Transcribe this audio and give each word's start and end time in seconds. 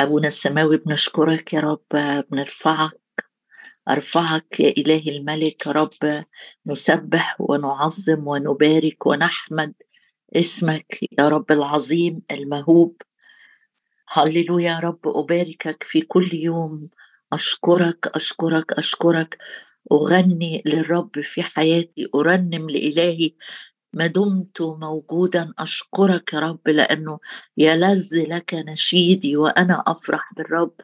أبونا 0.00 0.26
السماوي 0.26 0.76
بنشكرك 0.76 1.52
يا 1.52 1.60
رب 1.60 2.24
بنرفعك 2.32 3.00
أرفعك 3.88 4.60
يا 4.60 4.68
إله 4.70 5.02
الملك 5.16 5.66
يا 5.66 5.72
رب 5.72 6.24
نسبح 6.66 7.36
ونعظم 7.40 8.26
ونبارك 8.26 9.06
ونحمد 9.06 9.74
اسمك 10.36 10.98
يا 11.18 11.28
رب 11.28 11.52
العظيم 11.52 12.22
المهوب. 12.30 13.02
هللويا 14.08 14.70
يا 14.70 14.78
رب 14.78 15.08
أباركك 15.08 15.82
في 15.82 16.00
كل 16.00 16.34
يوم. 16.34 16.88
أشكرك 17.32 18.06
أشكرك 18.14 18.72
أشكرك. 18.72 19.38
أغني 19.92 20.62
للرب 20.66 21.20
في 21.20 21.42
حياتي 21.42 22.08
أرنم 22.14 22.70
لإلهي 22.70 23.32
ما 23.92 24.06
دمت 24.06 24.62
موجودا 24.62 25.52
أشكرك 25.58 26.32
يا 26.32 26.38
رب 26.38 26.68
لأنه 26.68 27.18
يلذ 27.56 28.08
لك 28.14 28.54
نشيدي 28.54 29.36
وأنا 29.36 29.84
أفرح 29.86 30.32
بالرب. 30.36 30.74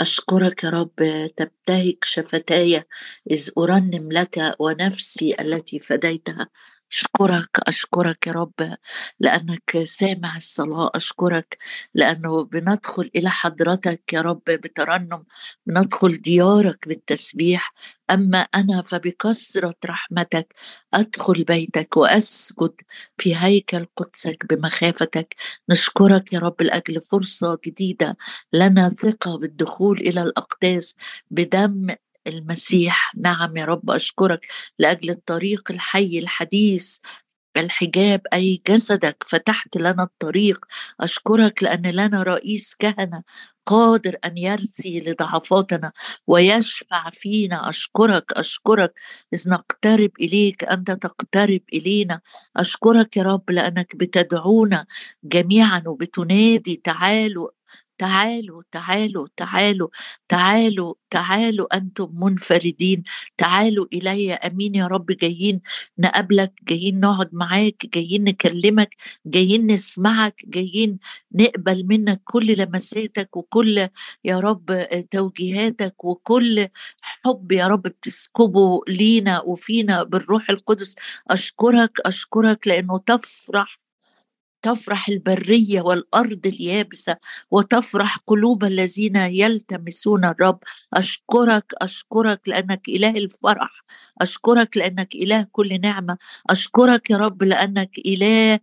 أشكرك 0.00 0.64
يا 0.64 0.70
رب 0.70 0.94
تبتهج 1.36 1.96
شفتاي 2.04 2.84
إذ 3.30 3.50
أرنم 3.58 4.12
لك 4.12 4.56
ونفسي 4.60 5.36
التي 5.40 5.78
فديتها. 5.80 6.48
أشكرك 6.92 7.48
أشكرك 7.68 8.26
يا 8.26 8.32
رب 8.32 8.76
لأنك 9.20 9.84
سامع 9.84 10.36
الصلاة 10.36 10.90
أشكرك 10.94 11.58
لأنه 11.94 12.44
بندخل 12.44 13.10
إلى 13.16 13.30
حضرتك 13.30 14.12
يا 14.12 14.20
رب 14.20 14.42
بترنم 14.48 15.24
بندخل 15.66 16.16
ديارك 16.16 16.88
بالتسبيح. 16.88 17.74
أما 18.10 18.38
أنا 18.38 18.82
فبكثرة 18.82 19.74
رحمتك 19.86 20.54
أدخل 20.94 21.44
بيتك 21.44 21.96
وأسجد 21.96 22.72
في 23.18 23.36
هيكل 23.36 23.86
قدسك 23.96 24.46
بمخافتك. 24.50 25.34
نشكرك 25.68 26.32
يا 26.32 26.38
رب 26.38 26.62
لأجل 26.62 27.02
فرصة 27.02 27.58
جديدة 27.66 28.16
لنا 28.52 28.88
ثقة 28.88 29.38
بالدخول 29.38 30.00
إلى 30.00 30.22
الأقداس 30.22 30.96
بدم 31.30 31.86
المسيح. 32.26 33.12
نعم 33.16 33.56
يا 33.56 33.64
رب 33.64 33.90
أشكرك 33.90 34.46
لأجل 34.78 35.10
الطريق 35.10 35.70
الحي 35.70 36.18
الحديث 36.18 36.98
الحجاب 37.56 38.22
أي 38.34 38.62
جسدك 38.68 39.16
فتحت 39.26 39.76
لنا 39.76 40.02
الطريق. 40.02 40.66
أشكرك 41.00 41.62
لأن 41.62 41.86
لنا 41.86 42.22
رئيس 42.22 42.74
كهنة 42.78 43.22
قادر 43.66 44.16
أن 44.24 44.38
يرثي 44.38 45.00
لضعفاتنا 45.00 45.92
ويشفع 46.26 47.10
فينا. 47.10 47.68
أشكرك 47.68 48.32
أشكرك. 48.32 48.94
إذ 49.34 49.50
نقترب 49.50 50.10
إليك 50.20 50.64
أنت 50.64 50.90
تقترب 50.90 51.60
إلينا. 51.74 52.20
أشكرك 52.56 53.16
يا 53.16 53.22
رب 53.22 53.50
لأنك 53.50 53.96
بتدعونا 53.96 54.86
جميعا 55.24 55.82
وبتنادي 55.86 56.76
تعالوا 56.84 57.48
تعالوا 58.00 58.62
تعالوا 58.72 59.28
تعالوا 59.36 59.88
تعالوا 60.28 60.94
تعالوا 61.10 61.76
أنتم 61.76 62.08
منفردين. 62.14 63.02
تعالوا 63.38 63.86
إلي 63.92 64.32
أمين 64.34 64.74
يا 64.74 64.86
رب 64.86 65.06
جايين 65.06 65.60
نقابلك 65.98 66.52
جايين 66.68 67.00
نقعد 67.00 67.28
معاك 67.32 67.86
جايين 67.94 68.24
نكلمك 68.24 68.96
جايين 69.26 69.66
نسمعك 69.66 70.42
جايين 70.48 70.98
نقبل 71.34 71.86
منك 71.86 72.20
كل 72.24 72.46
لمساتك 72.58 73.36
وكل 73.36 73.88
يا 74.24 74.40
رب 74.40 74.86
توجيهاتك 75.10 76.04
وكل 76.04 76.66
حب 77.02 77.52
يا 77.52 77.66
رب 77.66 77.82
بتسكبه 77.82 78.80
لينا 78.88 79.40
وفينا 79.42 80.02
بالروح 80.02 80.50
القدس. 80.50 80.94
أشكرك 81.30 82.00
أشكرك 82.06 82.66
لأنه 82.68 82.98
تفرح 82.98 83.80
تفرح 84.62 85.08
البرية 85.08 85.80
والأرض 85.80 86.46
اليابسة 86.46 87.16
وتفرح 87.50 88.16
قلوب 88.26 88.64
الذين 88.64 89.16
يلتمسون 89.16 90.24
الرب. 90.24 90.58
أشكرك 90.94 91.72
أشكرك 91.82 92.40
لأنك 92.46 92.88
إله 92.88 93.10
الفرح. 93.10 93.84
أشكرك 94.20 94.76
لأنك 94.76 95.14
إله 95.14 95.46
كل 95.52 95.80
نعمة. 95.80 96.16
أشكرك 96.50 97.10
يا 97.10 97.16
رب 97.16 97.42
لأنك 97.42 97.90
إله 98.06 98.58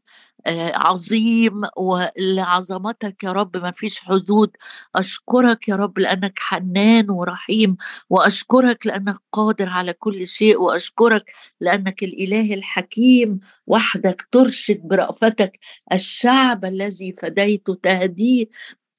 عظيم 0.75 1.61
ولعظمتك 1.77 3.23
يا 3.23 3.31
رب 3.31 3.57
ما 3.57 3.71
فيش 3.71 3.99
حدود. 3.99 4.51
أشكرك 4.95 5.67
يا 5.69 5.75
رب 5.75 5.99
لأنك 5.99 6.39
حنان 6.39 7.09
ورحيم 7.11 7.77
وأشكرك 8.09 8.87
لأنك 8.87 9.15
قادر 9.31 9.69
على 9.69 9.93
كل 9.93 10.27
شيء 10.27 10.61
وأشكرك 10.61 11.31
لأنك 11.61 12.03
الإله 12.03 12.53
الحكيم 12.53 13.39
وحدك 13.67 14.27
ترشد 14.31 14.79
برأفتك. 14.83 15.59
الشعب 15.93 16.65
الذي 16.65 17.13
فديت 17.21 17.71
تهديه 17.71 18.45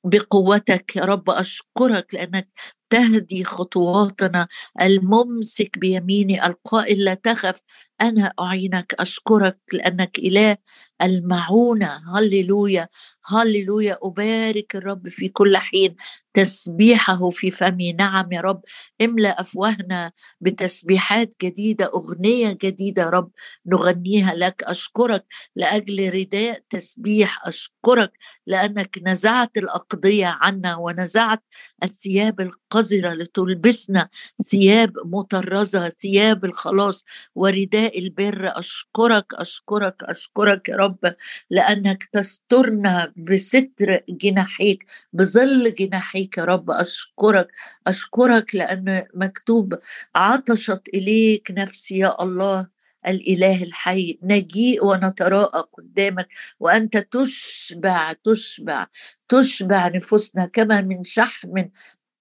بقوتك 0.05 0.97
يا 0.97 1.03
رب. 1.05 1.31
أشكرك 1.31 2.15
لأنك 2.15 2.49
تهدي 2.91 3.45
خطواتنا. 3.45 4.49
الممسك 4.81 5.79
بيميني 5.79 6.47
القائل 6.47 7.05
لا 7.05 7.15
تخف. 7.15 7.61
أنا 8.01 8.33
أعينك 8.41 8.95
أشكرك 8.99 9.59
لأنك 9.73 10.19
إله 10.19 10.57
المعونة. 11.03 12.01
هللويا 12.17 12.89
هللويا. 13.27 13.99
أبارك 14.03 14.77
الرب 14.77 15.09
في 15.09 15.29
كل 15.29 15.57
حين. 15.57 15.97
تسبيحه 16.35 17.31
في 17.31 17.51
فمي. 17.51 17.93
نعم 17.93 18.33
يا 18.33 18.41
رب. 18.41 18.61
املأ 19.03 19.41
أفواهنا 19.41 20.13
بتسبيحات 20.41 21.35
جديدة 21.43 21.85
أغنية 21.95 22.59
جديدة 22.63 23.03
يا 23.03 23.09
رب. 23.09 23.31
نغنيها 23.67 24.35
لك. 24.35 24.63
أشكرك 24.63 25.25
لأجل 25.57 26.11
رداء 26.15 26.61
تسبيح. 26.71 27.47
أشكرك 27.47 28.13
لأنك 28.47 28.99
نزعت 29.07 29.59
الأقضية 29.59 30.27
عنا 30.27 30.77
ونزعت 30.77 31.43
الثياب 31.83 32.41
القذره 32.79 33.15
لتلبسنا 33.15 34.09
ثياب 34.43 34.93
مطرزة 35.05 35.89
ثياب 35.89 36.45
الخلاص. 36.45 37.05
ورداء 37.35 37.99
البر 37.99 38.53
أشكرك 38.59 39.27
أشكرك 39.35 39.97
أشكرك 40.03 40.69
يا 40.69 40.77
رب 40.77 40.99
لأنك 41.51 42.09
تسترنا 42.13 43.13
بستر 43.17 44.01
جناحيك 44.09 44.85
بظل 45.13 45.75
جناحيك 45.75 46.39
يا 46.39 46.45
رب. 46.45 46.71
أشكرك 46.71 47.49
أشكرك 47.87 48.55
لأن 48.55 49.05
مكتوب 49.15 49.79
عطشت 50.15 50.83
إليك 50.95 51.51
نفسي 51.51 51.99
يا 51.99 52.23
الله 52.23 52.79
الإله 53.07 53.63
الحي. 53.63 54.19
نجيء 54.23 54.85
ونتراءى 54.85 55.65
قدامك 55.73 56.29
وأنت 56.61 56.97
تشبع 56.97 58.13
تشبع 58.25 58.87
تشبع 59.29 59.89
نفوسنا 59.89 60.47
كما 60.47 60.81
من 60.81 61.05
شحم 61.05 61.65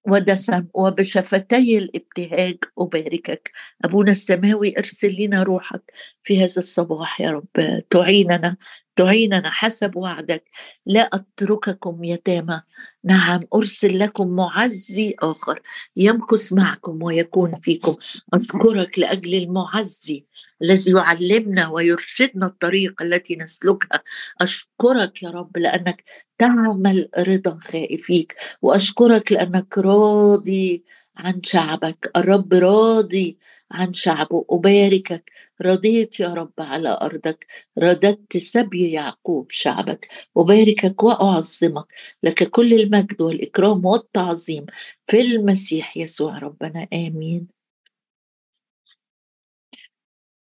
ودسم 0.08 0.66
وبشفتي 0.74 1.78
الابتهاج 1.78 2.58
أباركك. 2.80 3.52
أبونا 3.86 4.12
السماوي 4.12 4.78
أرسل 4.78 5.16
لنا 5.20 5.44
روحك 5.44 5.82
في 6.24 6.38
هذا 6.40 6.60
الصباح 6.60 7.22
يا 7.22 7.32
رب. 7.32 7.84
تعيننا. 7.90 8.58
تعيننا 8.98 9.50
حسب 9.50 9.96
وعدك. 9.96 10.44
لا 10.86 11.02
أترككم 11.02 12.04
يتامى. 12.04 12.62
نعم 13.04 13.42
أرسل 13.56 14.00
لكم 14.00 14.28
معزي 14.36 15.16
آخر 15.20 15.62
يمكث 15.96 16.54
معكم 16.54 17.04
ويكون 17.04 17.60
فيكم. 17.60 17.96
أشكرك 18.34 19.00
لأجل 19.00 19.34
المعزي 19.34 20.26
الذي 20.62 20.92
يعلمنا 20.92 21.68
ويرشدنا 21.68 22.46
الطريق 22.46 23.02
التي 23.02 23.36
نسلكها. 23.36 24.04
أشكرك 24.42 25.24
يا 25.24 25.30
رب 25.30 25.58
لأنك 25.58 26.04
تعمل 26.40 27.10
رضا 27.20 27.60
خائفيك 27.62 28.36
وأشكرك 28.62 29.32
لأنك 29.32 29.78
راضي 29.78 30.84
عن 31.18 31.42
شعبك. 31.44 32.12
الرب 32.16 32.54
راضي 32.54 33.38
عن 33.72 33.94
شعبه 33.94 34.46
أباركك. 34.50 35.32
رضيت 35.62 36.20
يا 36.20 36.34
رب 36.34 36.54
على 36.60 36.98
أرضك. 37.02 37.46
رددت 37.78 38.38
سبي 38.38 38.92
يعقوب 38.92 39.52
شعبك. 39.52 40.08
أباركك 40.38 41.04
وأعظمك. 41.04 41.86
لك 42.24 42.44
كل 42.50 42.74
المجد 42.74 43.22
والإكرام 43.22 43.86
والتعظيم 43.86 44.66
في 45.08 45.22
المسيح 45.22 45.98
يسوع 45.98 46.38
ربنا. 46.38 46.88
آمين. 46.94 47.48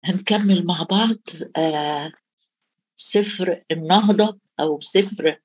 هنكمل 0.04 0.66
مع 0.66 0.82
بعض 0.90 1.18
آه 1.56 2.12
سفر 2.94 3.62
النهضة 3.70 4.38
أو 4.60 4.80
سفر 4.80 5.40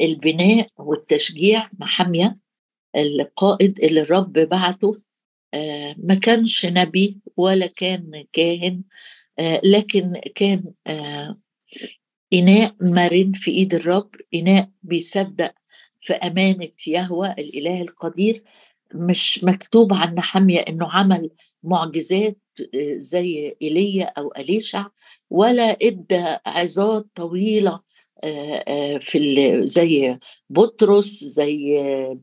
البناء 0.00 0.66
والتشجيع 0.78 1.68
محامية 1.78 2.34
القائد 2.96 3.84
اللي 3.84 4.00
الرب 4.00 4.32
بعته 4.32 4.94
ما 5.98 6.14
كانش 6.22 6.66
نبي 6.66 7.18
ولا 7.36 7.66
كان 7.66 8.24
كاهن 8.32 8.82
آه 9.38 9.60
لكن 9.64 10.20
كان 10.34 10.64
آه 10.86 11.38
إناء 12.32 12.76
مرن 12.80 13.32
في 13.32 13.50
إيد 13.50 13.74
الرب 13.74 14.10
إناء 14.34 14.70
بيصدق 14.82 15.54
في 16.00 16.12
أمانة 16.12 16.68
يهوى 16.86 17.30
الإله 17.38 17.82
القدير. 17.82 18.42
مش 18.94 19.44
مكتوب 19.44 19.94
عن 19.94 20.14
نحمية 20.14 20.58
إنه 20.60 20.88
عمل 20.92 21.30
معجزات 21.62 22.38
زي 22.96 23.56
إيليا 23.62 24.04
أو 24.04 24.32
أليشع 24.38 24.86
ولا 25.30 25.76
إدى 25.82 26.24
عظات 26.46 27.06
طويلة 27.14 27.80
في 29.00 29.60
زي 29.64 30.18
بطرس 30.50 31.24
زي 31.24 31.78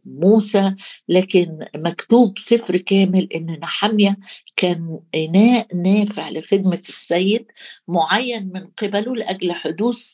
موسى 0.05 0.75
لكن 1.09 1.59
مكتوب 1.75 2.39
سفر 2.39 2.77
كامل 2.77 3.27
إن 3.35 3.45
نحمية 3.45 4.17
كان 4.55 4.99
إناء 5.15 5.75
نافع 5.75 6.29
لخدمة 6.29 6.81
السيد 6.87 7.45
معين 7.87 8.51
من 8.55 8.67
قبله 8.67 9.15
لأجل 9.15 9.53
حدوث 9.53 10.13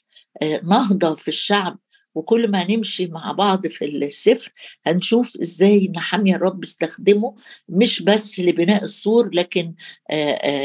نهضه 0.63 1.15
في 1.15 1.27
الشعب. 1.27 1.79
وكل 2.15 2.47
ما 2.51 2.71
نمشي 2.71 3.07
مع 3.07 3.31
بعض 3.31 3.67
في 3.67 3.85
السفر 3.85 4.51
هنشوف 4.85 5.37
إزاي 5.41 5.91
نحمي 5.95 6.35
الرب 6.35 6.63
استخدمه 6.63 7.35
مش 7.69 8.01
بس 8.01 8.39
لبناء 8.39 8.83
السور 8.83 9.29
لكن 9.33 9.73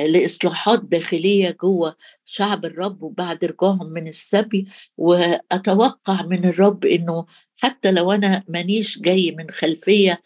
لإصلاحات 0.06 0.84
داخلية 0.84 1.56
جوه 1.62 1.96
شعب 2.24 2.64
الرب 2.64 3.02
وبعد 3.02 3.44
رجوعهم 3.44 3.86
من 3.92 4.08
السبي. 4.08 4.66
وأتوقع 4.98 6.22
من 6.22 6.44
الرب 6.44 6.84
إنه 6.84 7.26
حتى 7.58 7.90
لو 7.90 8.12
أنا 8.12 8.44
مانيش 8.48 8.98
جاي 8.98 9.30
من 9.38 9.50
خلفية 9.50 10.22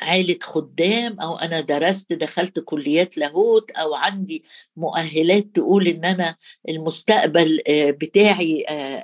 عائلة 0.00 0.38
خدام 0.42 1.20
أو 1.20 1.36
أنا 1.36 1.60
درست 1.60 2.12
دخلت 2.12 2.58
كليات 2.58 3.18
لاهوت 3.18 3.70
أو 3.70 3.94
عندي 3.94 4.44
مؤهلات 4.76 5.44
تقول 5.54 5.88
إن 5.88 6.04
أنا 6.04 6.36
المستقبل 6.68 7.62
بتاعي 7.70 8.62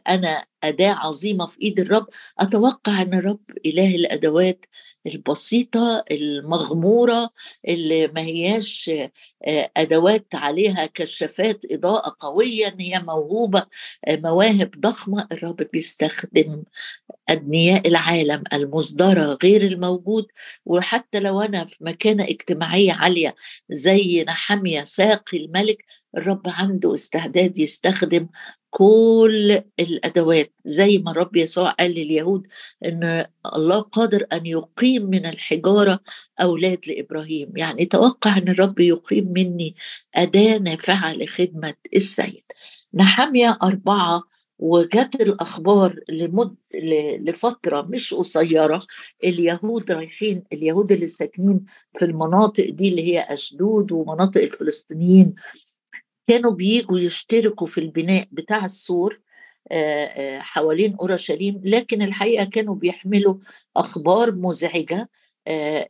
أنا 0.09 0.45
أداة 0.65 0.93
عظيمة 0.93 1.47
في 1.47 1.62
إيد 1.62 1.81
الرب. 1.81 2.07
أتوقع 2.39 3.03
أن 3.03 3.15
الرب 3.15 3.41
إله 3.67 3.95
الأدوات 3.95 4.67
البسيطة 5.07 6.05
المغمورة 6.11 7.31
اللي 7.69 8.07
ما 8.09 8.21
هياش 8.21 8.91
أدوات 9.77 10.35
عليها 10.35 10.87
كشافات 10.87 11.65
إضاءة 11.73 12.17
قوية 12.21 12.69
إن 12.69 12.81
هي 12.81 13.01
موهوبة 13.01 13.67
مواهب 14.09 14.71
ضخمة. 14.81 15.29
الرب 15.33 15.57
بيستخدم 15.73 16.63
أدنياء 17.29 17.89
العالم 17.89 18.45
المصدرة 18.53 19.39
غير 19.43 19.63
الموجود. 19.63 20.27
وحتى 20.67 21.21
لو 21.21 21.41
أنا 21.41 21.65
في 21.65 21.85
مكانة 21.85 22.25
اجتماعية 22.25 22.93
عالية 22.93 23.35
زي 23.71 24.25
نحمية 24.29 24.85
ساقي 24.85 25.39
الملك 25.39 25.85
الرب 26.17 26.43
عنده 26.47 26.95
استعداد 26.95 27.59
يستخدم 27.59 28.27
كل 28.70 29.61
الأدوات. 29.81 30.52
زي 30.64 30.99
ما 30.99 31.11
الرب 31.11 31.37
يسوع 31.37 31.70
قال 31.70 31.90
لليهود 31.90 32.46
إن 32.84 33.26
الله 33.56 33.81
قادر 33.81 34.26
أن 34.32 34.46
يقيم 34.46 35.02
من 35.06 35.26
الحجارة 35.26 36.00
أولاد 36.40 36.78
لإبراهيم. 36.87 37.52
يعني 37.56 37.84
توقع 37.84 38.37
إن 38.38 38.49
الرب 38.49 38.81
يقيم 38.81 39.32
مني 39.37 39.75
أداة 40.14 40.58
نافعة 40.58 41.14
لخدمة 41.14 41.75
السيد. 41.94 42.43
نحمية 42.94 43.58
أربعة 43.62 44.22
وجت 44.58 45.17
الأخبار 45.20 45.96
لمد 46.08 46.55
لفترة 47.20 47.82
مش 47.82 48.14
قصيرة. 48.14 48.82
اليهود 49.25 49.93
رايحين 49.93 50.43
اليهود 50.52 50.93
اللي 50.93 51.06
ساكنين 51.06 51.64
في 51.99 52.05
المناطق 52.05 52.70
دي 52.70 52.88
اللي 52.88 53.02
هي 53.12 53.20
أشدود 53.20 53.93
ومناطق 53.93 54.43
الفلسطينيين 54.43 55.34
كانوا 56.31 56.50
بيجوا 56.53 56.99
يشتركوا 56.99 57.67
في 57.67 57.79
البناء 57.79 58.29
بتاع 58.32 58.65
السور 58.65 59.21
حوالين 60.38 60.97
أورشليم 61.00 61.61
لكن 61.65 62.03
الحقيقة 62.03 62.44
كانوا 62.44 62.75
بيحملوا 62.75 63.35
أخبار 63.77 64.35
مزعجة 64.35 65.11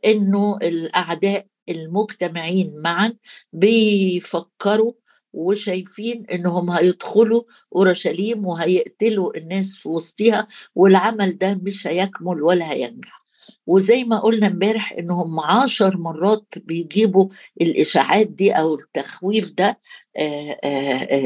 إنه 0.05 0.57
الأعداء 0.57 1.45
المجتمعين 1.69 2.73
معا 2.83 3.13
بيفكروا 3.53 4.93
وشايفين 5.33 6.25
إنهم 6.25 6.69
هيدخلوا 6.69 7.43
أورشليم 7.75 8.45
وهيقتلوا 8.45 9.37
الناس 9.37 9.75
في 9.75 9.89
وسطها 9.89 10.47
والعمل 10.75 11.37
ده 11.37 11.59
مش 11.63 11.87
هيكمل 11.87 12.41
ولا 12.43 12.71
هينجح. 12.71 13.20
وزي 13.67 14.03
ما 14.03 14.19
قلنا 14.19 14.47
امبارح 14.47 14.91
إنهم 14.91 15.39
عشر 15.39 15.97
مرات 15.97 16.53
بيجيبوا 16.57 17.29
الإشاعات 17.61 18.27
دي 18.27 18.51
أو 18.51 18.75
التخويف 18.75 19.51
ده 19.51 19.79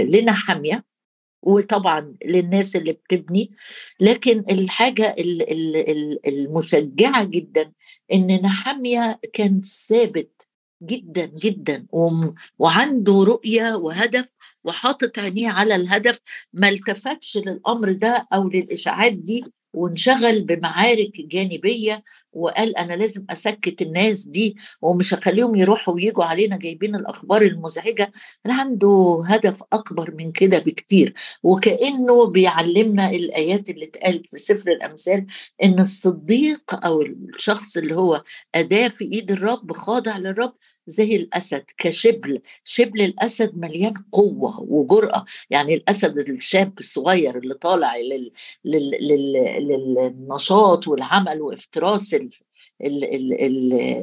لنا 0.04 0.32
حامية 0.32 0.86
وطبعا 1.44 2.16
للناس 2.26 2.76
اللي 2.76 2.92
بتبني. 2.92 3.52
لكن 4.00 4.44
الحاجة 4.50 5.16
المشجعة 6.28 7.24
جدا 7.24 7.72
إن 8.14 8.28
نحامية 8.42 9.20
كان 9.34 9.56
ثابت 9.62 10.48
جدا 10.84 11.26
جدا 11.26 11.86
وعنده 12.60 13.24
رؤية 13.24 13.76
وهدف 13.76 14.36
وحاطط 14.64 15.20
عينيه 15.20 15.50
على 15.50 15.76
الهدف. 15.76 16.20
ما 16.54 16.70
التفتش 16.70 17.38
للأمر 17.38 17.92
ده 17.92 18.28
أو 18.34 18.50
للإشاعات 18.50 19.14
دي 19.14 19.44
وانشغل 19.76 20.42
بمعارك 20.42 21.12
جانبية 21.22 22.04
وقال 22.34 22.78
أنا 22.78 22.94
لازم 22.94 23.26
أسكت 23.30 23.82
الناس 23.82 24.24
دي 24.28 24.56
ومش 24.82 25.14
هخليهم 25.14 25.56
يروحوا 25.56 25.94
ويجوا 25.94 26.24
علينا 26.24 26.58
جايبين 26.58 26.96
الأخبار 26.96 27.42
المزعجة. 27.42 28.12
أنا 28.46 28.54
عنده 28.54 29.24
هدف 29.28 29.64
أكبر 29.74 30.14
من 30.16 30.32
كده 30.32 30.60
بكتير 30.60 31.14
وكأنه 31.44 32.26
بيعلمنا 32.26 33.10
الآيات 33.10 33.70
اللي 33.70 33.86
اتقالت 33.86 34.30
في 34.30 34.38
سفر 34.38 34.72
الأمثال 34.72 35.26
إن 35.64 35.80
الصديق 35.80 36.86
أو 36.86 37.02
الشخص 37.02 37.78
اللي 37.78 37.96
هو 37.96 38.24
أداة 38.56 38.88
في 38.88 39.04
إيد 39.14 39.32
الرب 39.32 39.72
خاضع 39.72 40.18
للرب 40.18 40.54
زي 40.88 41.16
الأسد 41.16 41.64
كشبل. 41.78 42.42
شبل 42.64 43.02
الأسد 43.02 43.52
مليان 43.58 43.94
قوة 44.12 44.60
وجرأة. 44.62 45.26
يعني 45.50 45.74
الأسد 45.74 46.18
الشاب 46.18 46.74
الصغير 46.80 47.38
اللي 47.38 47.54
طالع 47.54 47.98
لل... 47.98 48.32
لل... 48.66 48.92
لل... 49.02 49.34
للنشاط 49.68 50.88
والعمل 50.88 51.42
وافتراس 51.42 52.16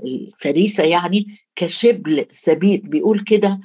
الفريسة 0.05 0.85
يعني 0.85 1.27
كشبل 1.57 2.27
ثبيت 2.45 2.87
بيقول 2.87 3.21
كده 3.21 3.61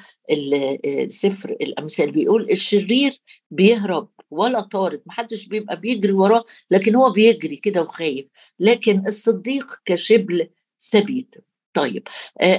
سفر 1.08 1.52
الأمثال. 1.52 2.12
بيقول 2.12 2.52
الشرير 2.52 3.12
بيهرب 3.52 4.10
ولا 4.32 4.62
طارد. 4.62 5.02
محدش 5.06 5.48
بيبقى 5.48 5.80
بيجري 5.80 6.12
وراه 6.12 6.44
لكن 6.72 6.96
هو 6.96 7.10
بيجري 7.10 7.56
كده 7.56 7.82
وخايف. 7.82 8.26
لكن 8.60 9.04
الصديق 9.08 9.66
كشبل 9.86 10.50
ثبيت 10.92 11.36
طيب 11.78 12.08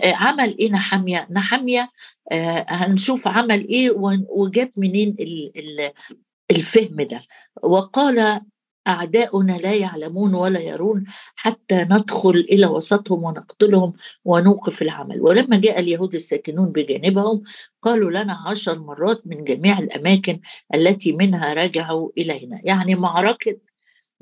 عمل 0.04 0.58
إيه 0.58 0.70
نحمية 0.72 1.26
نحمية 1.30 1.90
هنشوف 2.68 3.28
عمل 3.28 3.68
إيه 3.68 3.90
وجاب 4.28 4.70
منين 4.76 5.16
الفهم 6.50 7.02
ده. 7.02 7.20
وقال 7.62 8.40
أعداؤنا 8.88 9.52
لا 9.52 9.74
يعلمون 9.74 10.34
ولا 10.34 10.60
يرون 10.60 11.04
حتى 11.34 11.74
ندخل 11.84 12.30
إلى 12.30 12.66
وسطهم 12.66 13.24
ونقتلهم 13.24 13.92
ونوقف 14.24 14.82
العمل. 14.82 15.20
ولما 15.20 15.56
جاء 15.56 15.80
اليهود 15.80 16.14
الساكنون 16.14 16.72
بجانبهم 16.72 17.42
قالوا 17.82 18.10
لنا 18.10 18.38
عشر 18.46 18.78
مرات 18.78 19.26
من 19.26 19.44
جميع 19.44 19.78
الأماكن 19.78 20.40
التي 20.74 21.12
منها 21.12 21.54
رجعوا 21.54 22.10
إلينا. 22.18 22.60
يعني 22.64 22.94
معركة 22.94 23.56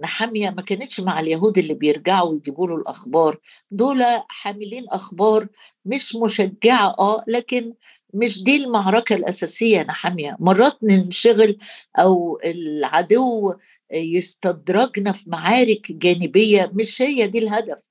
نحامية 0.01 0.51
ما 0.51 0.63
كانتش 0.63 1.01
مع 1.01 1.21
اليهود 1.21 1.59
اللي 1.59 1.75
بيرجعوا 1.75 2.31
ويجيبوا 2.31 2.67
له 2.69 2.77
الأخبار. 2.77 3.39
دول 3.71 4.05
حاملين 4.29 4.85
أخبار 4.89 5.49
مش 5.85 6.15
مشجعة 6.17 6.95
آه 6.99 7.25
لكن 7.29 7.75
مش 8.15 8.43
دي 8.43 8.57
المعركة 8.57 9.15
الأساسية 9.15 9.83
نحامية. 9.83 10.37
مرات 10.41 10.79
ننشغل 10.83 11.59
أو 11.99 12.41
العدو 12.45 13.55
يستدرجنا 13.93 15.13
في 15.13 15.31
معارك 15.31 15.93
جانبية 15.93 16.71
مش 16.75 17.03
هي 17.03 17.27
دي 17.27 17.39
الهدف. 17.39 17.89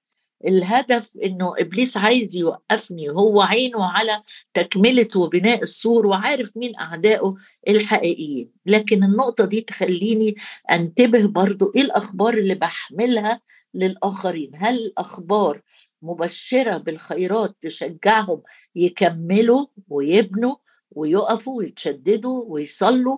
الهدف 0.47 1.17
إنه 1.23 1.53
إبليس 1.59 1.97
عايز 1.97 2.35
يوقفني 2.35 3.09
هو 3.09 3.41
عينه 3.41 3.85
على 3.85 4.21
تكمله 4.53 5.07
وبناء 5.15 5.61
السور 5.61 6.07
وعارف 6.07 6.57
مين 6.57 6.75
أعدائه 6.79 7.35
الحقيقيين. 7.67 8.49
لكن 8.65 9.03
النقطة 9.03 9.45
دي 9.45 9.61
تخليني 9.61 10.35
أنتبه 10.71 11.27
برضو 11.27 11.71
إيه 11.75 11.81
الأخبار 11.81 12.33
اللي 12.33 12.55
بحملها 12.55 13.41
للآخرين؟ 13.73 14.51
هل 14.55 14.75
الاخبار 14.75 15.61
مبشرة 16.01 16.77
بالخيرات 16.77 17.55
تشجعهم 17.61 18.41
يكملوا 18.75 19.65
ويبنوا 19.89 20.55
ويقفوا 20.95 21.57
ويتشددوا 21.57 22.45
ويصلوا 22.47 23.17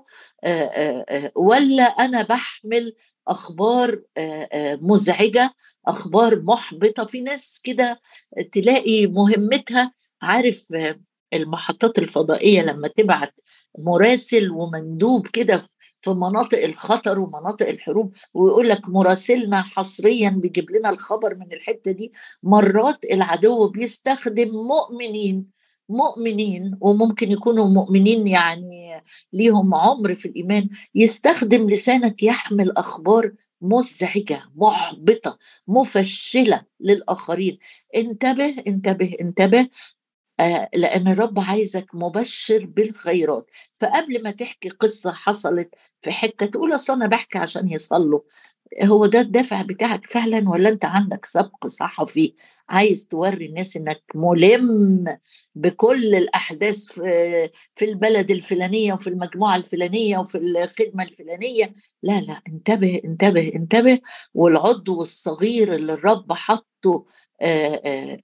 ولا 1.36 1.84
أنا 1.84 2.22
بحمل 2.22 2.94
أخبار 3.28 4.02
مزعجة 4.82 5.56
أخبار 5.88 6.42
محبطة. 6.42 7.06
في 7.06 7.22
ناس 7.22 7.62
كده 7.64 8.02
تلاقي 8.52 9.08
مهمتها 9.08 9.94
عارف 10.22 10.68
المحطات 11.34 12.00
الفضائية 12.00 12.62
لما 12.62 12.88
تبعت 12.88 13.40
مراسل 13.78 14.52
ومندوب 14.52 15.28
كده 15.28 15.64
في 16.02 16.10
مناطق 16.10 16.64
الخطر 16.64 17.20
ومناطق 17.20 17.68
الحروب 17.68 18.14
ويقول 18.34 18.70
لك 18.70 18.90
مراسلنا 18.90 19.62
حصريا 19.62 20.30
بيجيب 20.30 20.72
لنا 20.72 20.90
الخبر 20.90 21.36
من 21.36 21.54
الحتة 21.54 21.92
دي. 21.92 22.12
مرات 22.44 23.06
العدو 23.12 23.68
بيستخدم 23.68 24.50
مؤمنين 24.50 25.57
مؤمنين 25.89 26.77
وممكن 26.82 27.32
يكونوا 27.32 27.67
مؤمنين 27.67 28.27
يعني 28.27 29.03
ليهم 29.34 29.75
عمر 29.75 30.15
في 30.15 30.27
الإيمان 30.27 30.70
يستخدم 30.96 31.70
لسانك 31.70 32.24
يحمل 32.24 32.72
أخبار 32.77 33.32
مزعجة 33.62 34.44
محبطة 34.56 35.38
مفشلة 35.67 36.62
للآخرين. 36.79 37.58
انتبه 37.96 38.56
انتبه 38.67 39.13
انتبه 39.22 39.67
آه 40.39 40.70
لأن 40.75 41.08
الرب 41.08 41.39
عايزك 41.39 41.86
مبشر 41.96 42.65
بالخيرات. 42.65 43.50
فقبل 43.77 44.24
ما 44.24 44.32
تحكي 44.32 44.70
قصة 44.70 45.12
حصلت 45.12 45.75
في 46.01 46.12
حتة 46.12 46.46
تقول 46.46 46.75
أصل 46.75 46.94
أنا 46.94 47.08
بحكي 47.08 47.38
عشان 47.38 47.70
يصلوا. 47.72 48.20
هو 48.84 49.06
ده 49.06 49.20
الدافع 49.22 49.62
بتاعك 49.62 50.06
فعلا 50.06 50.50
ولا 50.50 50.70
أنت 50.70 50.86
عندك 50.86 51.26
سبق 51.26 51.68
صحفي 51.68 52.34
عايز 52.70 53.08
توري 53.08 53.46
الناس 53.46 53.78
إنك 53.78 54.04
ملم 54.16 55.06
بكل 55.56 56.16
الأحداث 56.16 56.86
في, 57.76 57.86
البلد 57.86 58.32
الفلانية 58.32 58.94
وفي 58.94 59.08
المجموعة 59.08 59.56
الفلانية 59.56 60.18
وفي 60.18 60.38
الخدمة 60.38 61.04
الفلانية؟ 61.04 61.74
لا 62.04 62.22
لا 62.22 62.42
انتبه 62.48 63.02
انتبه 63.06 63.52
انتبه 63.56 64.00
والعضو 64.34 65.02
الصغير 65.02 65.76
اللي 65.76 65.94
الرب 65.94 66.34
حطه 66.34 67.06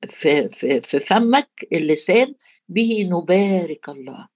في 0.10 0.50
في 0.50 0.82
في 0.82 1.00
فمك 1.00 1.68
اللسان 1.74 2.34
به 2.70 3.10
نبارك 3.12 3.90
الله. 3.90 4.28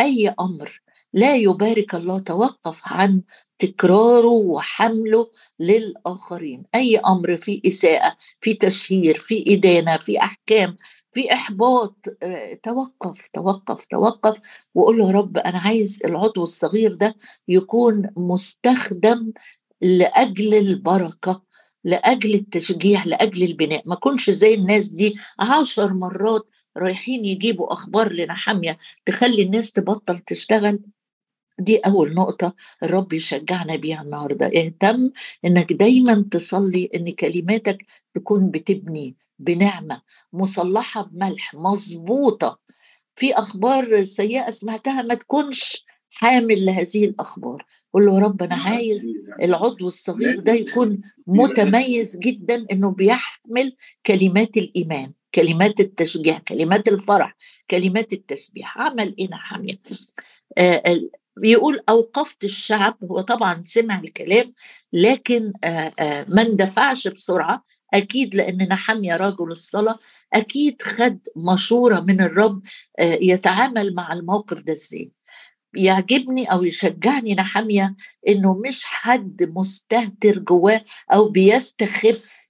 أي 0.00 0.34
أمر 0.40 0.82
لا 1.12 1.34
يبارك 1.36 1.94
الله 1.94 2.18
توقف 2.18 2.80
عن 2.84 3.22
تكراره 3.58 4.26
وحمله 4.26 5.30
للآخرين. 5.60 6.62
أي 6.74 6.98
أمر 6.98 7.36
في 7.36 7.62
إساءة 7.66 8.16
في 8.40 8.54
تشهير 8.54 9.18
في 9.18 9.44
إدانة 9.54 9.96
في 9.96 10.18
أحكام 10.18 10.76
في 11.12 11.32
إحباط 11.32 11.96
آه، 12.22 12.54
توقف 12.62 13.28
توقف 13.32 13.84
توقف 13.84 14.38
وقول 14.74 14.98
له 14.98 15.10
رب 15.10 15.38
أنا 15.38 15.58
عايز 15.58 16.02
العضو 16.04 16.42
الصغير 16.42 16.94
ده 16.94 17.16
يكون 17.48 18.10
مستخدم 18.16 19.32
لأجل 19.80 20.54
البركة 20.54 21.42
لأجل 21.84 22.34
التشجيع 22.34 23.04
لأجل 23.04 23.42
البناء. 23.44 23.82
ما 23.86 23.94
كنش 23.94 24.30
زي 24.30 24.54
الناس 24.54 24.88
دي 24.88 25.16
عشر 25.40 25.92
مرات 25.92 26.46
رايحين 26.76 27.24
يجيبوا 27.24 27.72
أخبار 27.72 28.12
لنحامية 28.12 28.78
تخلي 29.06 29.42
الناس 29.42 29.72
تبطل 29.72 30.18
تشتغل. 30.18 30.78
دي 31.60 31.76
أول 31.76 32.14
نقطة 32.14 32.54
الرب 32.82 33.12
يشجعنا 33.12 33.76
بيها 33.76 34.02
النهاردة. 34.02 34.46
اهتم 34.46 35.10
إنك 35.44 35.72
دايما 35.72 36.24
تصلي 36.30 36.90
إن 36.94 37.10
كلماتك 37.10 37.82
تكون 38.14 38.50
بتبني 38.50 39.16
بنعمة 39.38 40.02
مصلحة 40.32 41.02
بملح 41.02 41.54
مظبوطة. 41.54 42.58
في 43.14 43.32
أخبار 43.32 44.02
سيئة 44.02 44.50
سمعتها 44.50 45.02
ما 45.02 45.14
تكونش 45.14 45.84
حامل 46.12 46.66
لهذه 46.66 47.04
الأخبار. 47.04 47.64
قول 47.94 48.06
له 48.06 48.18
رب 48.18 48.42
أنا 48.42 48.54
عايز 48.54 49.06
العضو 49.42 49.86
الصغير 49.86 50.40
ده 50.40 50.52
يكون 50.52 51.00
متميز 51.26 52.18
جدا 52.18 52.64
إنه 52.72 52.90
بيحمل 52.90 53.76
كلمات 54.06 54.56
الإيمان 54.56 55.12
كلمات 55.34 55.80
التشجيع 55.80 56.38
كلمات 56.38 56.88
الفرح 56.88 57.36
كلمات 57.70 58.12
التسبيح. 58.12 58.78
عمل 58.78 59.14
إيه 59.18 59.28
نحامية 59.30 59.80
آه 60.58 60.82
بيقول 61.40 61.80
أوقفت 61.88 62.44
الشعب 62.44 62.98
هو 63.10 63.20
طبعا 63.20 63.62
سمع 63.62 63.98
الكلام 64.00 64.54
لكن 64.92 65.52
ما 66.28 66.42
اندفعش 66.42 67.08
بسرعة 67.08 67.64
أكيد 67.94 68.34
لأن 68.34 68.68
نحميا 68.68 69.16
رجل 69.16 69.50
الصلاة 69.50 69.98
أكيد 70.34 70.82
خد 70.82 71.18
مشورة 71.36 72.00
من 72.00 72.20
الرب 72.20 72.62
يتعامل 73.00 73.94
مع 73.94 74.12
الموقف 74.12 74.60
ده 74.60 74.72
إزاي. 74.72 75.12
يعجبني 75.76 76.52
أو 76.52 76.64
يشجعني 76.64 77.34
نحميا 77.34 77.94
إنه 78.28 78.54
مش 78.66 78.84
حد 78.84 79.52
مستهتر 79.56 80.38
جواه 80.38 80.84
أو 81.12 81.28
بيستخف 81.28 82.49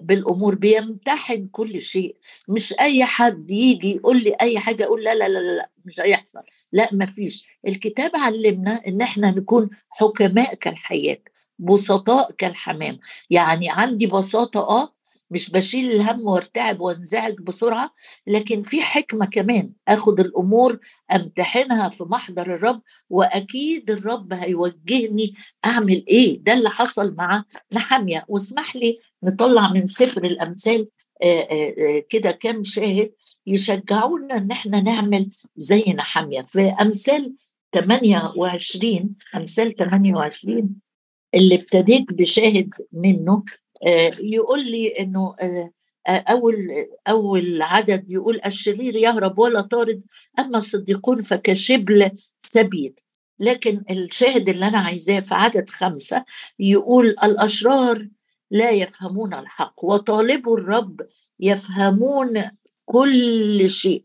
بالأمور 0.00 0.54
بيمتحن 0.54 1.46
كل 1.52 1.80
شيء. 1.80 2.16
مش 2.48 2.74
أي 2.80 3.04
حد 3.04 3.50
يجي 3.50 3.96
يقول 3.96 4.22
لي 4.24 4.36
أي 4.40 4.58
حاجة 4.58 4.84
أقول 4.84 5.04
لا 5.04 5.14
لا 5.14 5.28
لا 5.28 5.38
لا 5.38 5.70
مش 5.84 6.00
هيحصل. 6.00 6.40
لا 6.72 6.88
ما 6.92 7.06
فيش. 7.06 7.44
الكتاب 7.66 8.10
علمنا 8.14 8.80
إن 8.86 9.00
إحنا 9.00 9.30
نكون 9.30 9.70
حكماء 9.90 10.54
كالحياة 10.54 11.18
بسطاء 11.58 12.32
كالحمام. 12.32 12.98
يعني 13.30 13.66
عندي 13.70 14.06
بساطة 14.06 14.60
آه 14.60 14.94
مش 15.30 15.50
بشيل 15.50 15.90
الهم 15.90 16.20
وارتعب 16.26 16.80
وانزعج 16.80 17.34
بسرعة 17.40 17.90
لكن 18.26 18.62
في 18.62 18.80
حكمة 18.82 19.26
كمان. 19.26 19.72
آخد 19.88 20.20
الأمور 20.20 20.78
أمتحنها 21.12 21.88
في 21.88 22.04
محضر 22.04 22.54
الرب 22.54 22.82
وأكيد 23.10 23.90
الرب 23.90 24.32
هيوجهني 24.32 25.34
أعمل 25.64 26.04
إيه. 26.08 26.38
ده 26.42 26.52
اللي 26.52 26.70
حصل 26.70 27.14
مع 27.14 27.44
نحامية. 27.72 28.24
واسمح 28.28 28.76
لي 28.76 28.98
نطلع 29.22 29.72
من 29.72 29.86
سفر 29.86 30.24
الأمثال 30.24 30.88
كده 32.08 32.30
كام 32.30 32.64
شاهد 32.64 33.12
يشجعونا 33.46 34.36
إن 34.36 34.50
إحنا 34.50 34.80
نعمل 34.80 35.30
زي 35.56 35.84
نحامية. 35.96 36.42
في 36.42 36.60
أمثال 36.80 37.34
28 37.74 39.16
أمثال 39.36 39.76
28 39.76 40.74
اللي 41.34 41.54
ابتديت 41.54 42.12
بشاهد 42.12 42.70
منه 42.92 43.32
آه، 43.32 43.69
يقول 44.20 44.70
لي 44.70 44.88
إنه 45.00 45.34
آه، 45.40 45.72
آه، 46.08 46.24
أول 46.28 46.86
أول 47.08 47.62
عدد 47.62 48.10
يقول 48.10 48.40
الشرير 48.46 48.96
يهرب 48.96 49.38
ولا 49.38 49.60
طارد 49.60 50.02
أما 50.38 50.58
الصديقون 50.58 51.20
فكشبل 51.22 52.10
ثبيت. 52.40 53.00
لكن 53.40 53.84
الشاهد 53.90 54.48
اللي 54.48 54.68
أنا 54.68 54.78
عايزاه 54.78 55.20
في 55.20 55.34
عدد 55.34 55.70
خمسة 55.70 56.24
يقول 56.58 57.06
الأشرار 57.06 58.08
لا 58.50 58.70
يفهمون 58.70 59.34
الحق 59.34 59.84
وطالبوا 59.84 60.58
الرب 60.58 61.00
يفهمون 61.40 62.42
كل 62.84 63.68
شيء. 63.68 64.04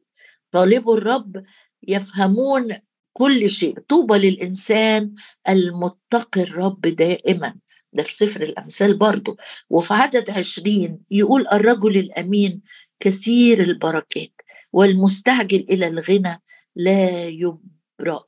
طالبوا 0.52 0.98
الرب 0.98 1.44
يفهمون 1.88 2.68
كل 3.14 3.50
شيء. 3.50 3.80
طوبى 3.80 4.18
للإنسان 4.18 5.14
المتقي 5.50 6.42
الرب 6.42 6.82
دائما. 6.82 7.56
ده 7.96 8.04
في 8.04 8.16
سفر 8.16 8.44
الأمثال 8.44 8.98
برضه. 8.98 9.38
وفي 9.70 9.94
عدد 9.94 10.30
عشرين 10.30 11.00
يقول 11.12 11.48
الرجل 11.48 11.98
الأمين 11.98 12.62
كثير 13.00 13.62
البركات 13.64 14.32
والمستعجل 14.74 15.66
إلى 15.70 15.88
الغنى 15.88 16.42
لا 16.76 17.28
يبرأ. 17.28 18.26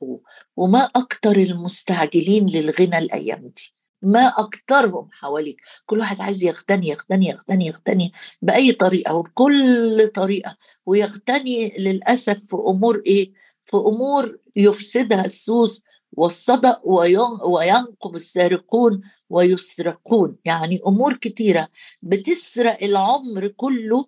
وما 0.56 0.84
أكثر 0.96 1.36
المستعجلين 1.36 2.46
للغنى 2.46 2.98
الأيام 2.98 3.52
دي؟ 3.56 3.74
ما 4.02 4.26
أكثرهم 4.26 5.08
حواليك. 5.12 5.60
كل 5.86 5.98
واحد 5.98 6.20
عايز 6.20 6.42
يغتني 6.44 6.88
يغتني 6.88 7.26
يغتني 7.28 7.66
يغتني 7.66 8.12
بأي 8.42 8.72
طريقة 8.72 9.14
وبكل 9.14 10.08
طريقة. 10.14 10.56
ويغتني 10.86 11.74
للأسف 11.78 12.38
في 12.44 12.56
أمور 12.56 13.02
إيه؟ 13.06 13.32
في 13.64 13.76
أمور 13.76 14.38
يفسدها 14.56 15.24
السوس 15.24 15.84
والصدق 16.12 16.80
وينقب 17.46 18.14
السارقون 18.14 19.00
ويسرقون. 19.30 20.36
يعني 20.44 20.80
أمور 20.86 21.16
كتيرة 21.16 21.68
بتسرق 22.02 22.84
العمر 22.84 23.48
كله 23.48 24.06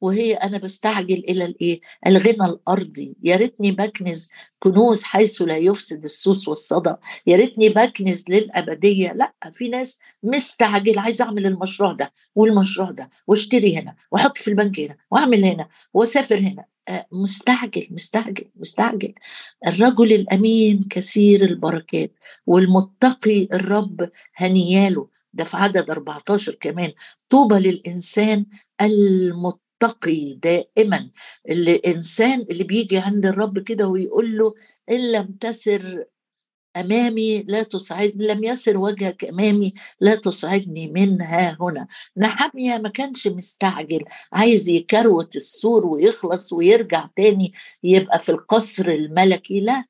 وهي 0.00 0.34
أنا 0.34 0.58
بستعجل 0.58 1.24
إلى 1.28 1.44
الإيه؟ 1.44 1.80
الغنى 2.06 2.46
الأرضي. 2.46 3.16
يا 3.22 3.36
ريتني 3.36 3.72
بكنز 3.72 4.28
كنوز 4.58 5.02
حيث 5.02 5.42
لا 5.42 5.56
يفسد 5.56 6.04
السوس 6.04 6.48
والصدى 6.48 6.94
يا 7.26 7.36
ريتني 7.36 7.68
بكنز 7.68 8.24
للأبدية. 8.28 9.12
لا 9.12 9.34
في 9.54 9.68
ناس 9.68 9.98
مستعجل 10.22 10.98
عايز 10.98 11.22
أعمل 11.22 11.46
المشروع 11.46 11.92
ده 11.92 12.12
والمشروع 12.34 12.90
ده 12.90 13.10
واشتري 13.26 13.76
هنا 13.78 13.94
وأحط 14.12 14.38
في 14.38 14.48
البنك 14.48 14.80
هنا 14.80 14.96
وأعمل 15.10 15.44
هنا 15.44 15.68
وأسافر 15.94 16.38
هنا. 16.38 16.71
مستعجل 17.12 17.86
مستعجل 17.90 18.44
مستعجل. 18.56 19.14
الرجل 19.66 20.12
الأمين 20.12 20.84
كثير 20.90 21.44
البركات 21.44 22.12
والمتقي 22.46 23.48
الرب 23.52 24.10
هنياله. 24.34 25.08
ده 25.32 25.44
في 25.44 25.56
عدد 25.56 25.90
14 25.90 26.54
كمان. 26.60 26.92
طوبى 27.30 27.54
للإنسان 27.54 28.46
المتقي 28.80 30.34
دائما. 30.34 31.10
الإنسان 31.50 32.46
اللي 32.50 32.64
بيجي 32.64 32.98
عند 32.98 33.26
الرب 33.26 33.58
كده 33.58 33.88
ويقول 33.88 34.38
له 34.38 34.54
إن 34.90 35.12
لم 35.12 35.26
تسر 35.40 36.04
أمامي 36.76 37.38
لا 37.42 37.62
تصعدني 37.62 38.26
لم 38.26 38.44
يسر 38.44 38.76
وجهك 38.78 39.24
أمامي 39.24 39.74
لا 40.00 40.14
تصعدني 40.14 40.86
منها 40.88 41.56
هنا. 41.60 41.86
نحمية 42.16 42.78
ما 42.78 42.88
كانش 42.88 43.26
مستعجل 43.26 44.04
عايز 44.32 44.68
يكروت 44.68 45.36
السور 45.36 45.86
ويخلص 45.86 46.52
ويرجع 46.52 47.06
تاني 47.16 47.52
يبقى 47.82 48.18
في 48.18 48.28
القصر 48.28 48.88
الملكي. 48.88 49.60
لا 49.60 49.84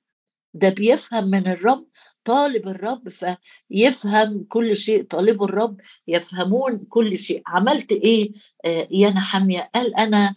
ده 0.55 0.69
بيفهم 0.69 1.25
من 1.25 1.49
الرب 1.49 1.87
طالب 2.25 2.69
الرب 2.69 3.09
فيفهم 3.09 4.45
كل 4.49 4.77
شيء 4.77 5.03
طالب 5.05 5.43
الرب 5.43 5.81
يفهمون 6.09 6.79
كل 6.89 7.19
شيء. 7.19 7.43
عملت 7.47 7.93
إيه؟ 7.93 8.33
آه، 8.65 8.89
يا 8.91 9.11
نحمية 9.11 9.71
قال 9.75 9.97
أنا 9.97 10.35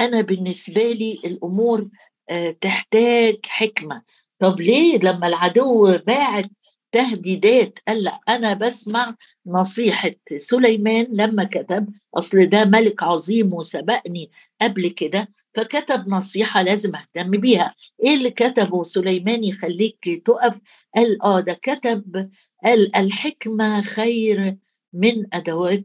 أنا 0.00 0.20
بالنسبة 0.20 0.82
لي 0.92 1.18
الأمور 1.24 1.88
آه، 2.30 2.50
تحتاج 2.50 3.36
حكمة. 3.46 4.02
طب 4.40 4.60
ليه 4.60 4.98
لما 4.98 5.26
العدو 5.26 5.98
باعت 6.06 6.50
تهديدات؟ 6.92 7.78
قال 7.88 8.02
لا 8.04 8.20
أنا 8.28 8.54
بسمع 8.54 9.14
نصيحة 9.46 10.10
سليمان 10.36 11.06
لما 11.12 11.44
كتب 11.44 11.88
أصل 12.14 12.46
ده 12.46 12.64
ملك 12.64 13.02
عظيم 13.02 13.54
وسبقني 13.54 14.30
قبل 14.62 14.88
كده 14.88 15.28
فكتب 15.54 16.08
نصيحة 16.08 16.62
لازم 16.62 16.92
أهتم 16.96 17.30
بيها. 17.30 17.74
إيه 18.04 18.14
اللي 18.16 18.30
كتبه 18.30 18.84
سليمان 18.84 19.44
يخليك 19.44 20.22
تقف؟ 20.26 20.60
قال 20.96 21.22
آه 21.22 21.40
ده 21.40 21.52
كتب 21.62 22.30
قال 22.64 22.96
الحكمة 22.96 23.82
خير 23.82 24.56
من 24.92 25.34
أدوات 25.34 25.84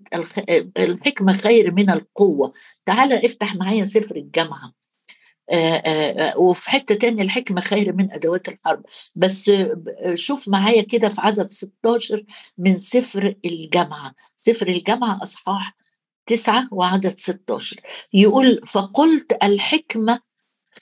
الحكمة 0.77 1.33
خير 1.33 1.71
من 1.71 1.89
القوة. 1.89 2.53
تعال 2.85 3.25
افتح 3.25 3.55
معايا 3.55 3.85
سفر 3.85 4.15
الجامعة. 4.15 4.84
وفي 6.37 6.69
حتة 6.69 6.95
تانية 6.95 7.23
الحكمة 7.23 7.61
خير 7.61 7.93
من 7.93 8.11
أدوات 8.11 8.49
الحرب. 8.49 8.85
بس 9.15 9.51
شوف 10.13 10.47
معايا 10.47 10.81
كده 10.81 11.09
في 11.09 11.21
عدد 11.21 11.49
16 11.49 12.23
من 12.57 12.77
سفر 12.77 13.35
الجامعة. 13.45 14.15
سفر 14.35 14.67
الجامعة 14.67 15.19
أصحاح 15.23 15.75
تسعة 16.27 16.67
وعدد 16.71 17.19
16 17.19 17.81
يقول 18.13 18.61
فقلت 18.65 19.43
الحكمة 19.43 20.19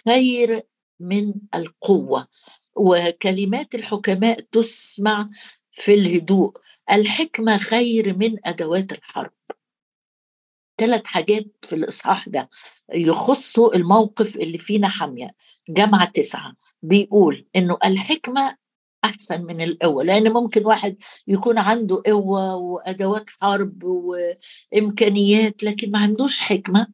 خير 0.06 0.64
من 1.00 1.34
القوة 1.56 2.28
وكلمات 2.76 3.76
الحكماء 3.76 4.40
تسمع 4.52 5.28
في 5.72 5.94
الهدوء. 5.94 6.58
الحكمة 6.92 7.58
خير 7.58 8.18
من 8.18 8.36
أدوات 8.46 8.92
الحرب. 8.92 9.32
ثلاث 10.78 11.02
حاجات 11.06 11.48
في 11.62 11.76
الإصحاح 11.76 12.30
ده 12.30 12.50
يخصوا 12.94 13.76
الموقف 13.76 14.36
اللي 14.36 14.58
فينا 14.58 14.88
حامية. 14.90 15.36
جامعة 15.70 16.06
تسعة 16.06 16.54
بيقول 16.82 17.48
إنه 17.56 17.78
الحكمة 17.86 18.58
أحسن 19.04 19.44
من 19.44 19.62
القوة 19.62 20.04
لأن 20.04 20.32
ممكن 20.34 20.66
واحد 20.66 20.98
يكون 21.28 21.58
عنده 21.58 22.02
قوة 22.06 22.56
وأدوات 22.56 23.30
حرب 23.30 23.84
وإمكانيات 24.74 25.64
لكن 25.64 25.92
ما 25.92 26.00
عندوش 26.00 26.40
حكمة 26.40 26.88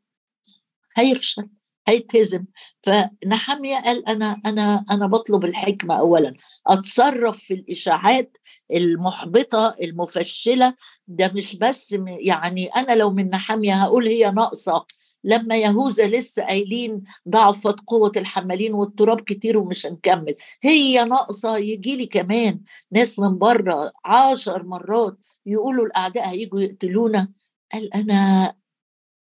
هيفشل. 0.98 1.50
هيتهزم 1.90 2.46
فنحمية 2.84 3.78
قال 3.78 4.08
أنا 4.10 4.42
أنا 4.46 4.86
أنا 4.92 5.08
بطلب 5.08 5.46
الحكمة 5.46 5.96
اولا. 5.96 6.34
أتصرف 6.68 7.38
في 7.38 7.54
الإشاعات 7.54 8.38
المحبطة 8.74 9.76
المفشلة. 9.84 10.74
ده 11.08 11.32
مش 11.36 11.56
بس 11.56 11.96
يعني 12.20 12.68
أنا 12.68 12.94
لو 12.96 13.12
من 13.12 13.30
نحمية 13.30 13.74
هقول 13.74 14.08
هي 14.08 14.32
ناقصة. 14.32 14.86
لما 15.24 15.58
يهوذا 15.58 16.08
لسه 16.08 16.44
قايلين 16.44 17.04
ضعفت 17.30 17.76
قوة 17.88 18.12
الحمالين 18.18 18.74
والتراب 18.74 19.22
كتير 19.22 19.58
ومش 19.58 19.86
هنكمل. 19.86 20.36
هي 20.64 21.06
ناقصة 21.06 21.58
يجي 21.58 21.96
لي 21.96 22.06
كمان 22.06 22.60
ناس 22.92 23.20
من 23.20 23.38
بره 23.38 23.92
عشر 24.06 24.64
مرات 24.64 25.18
يقولوا 25.46 25.86
الأعداء 25.86 26.30
هيجوا 26.30 26.62
يقتلونا. 26.62 27.30
قال 27.74 27.94
أنا 27.94 28.54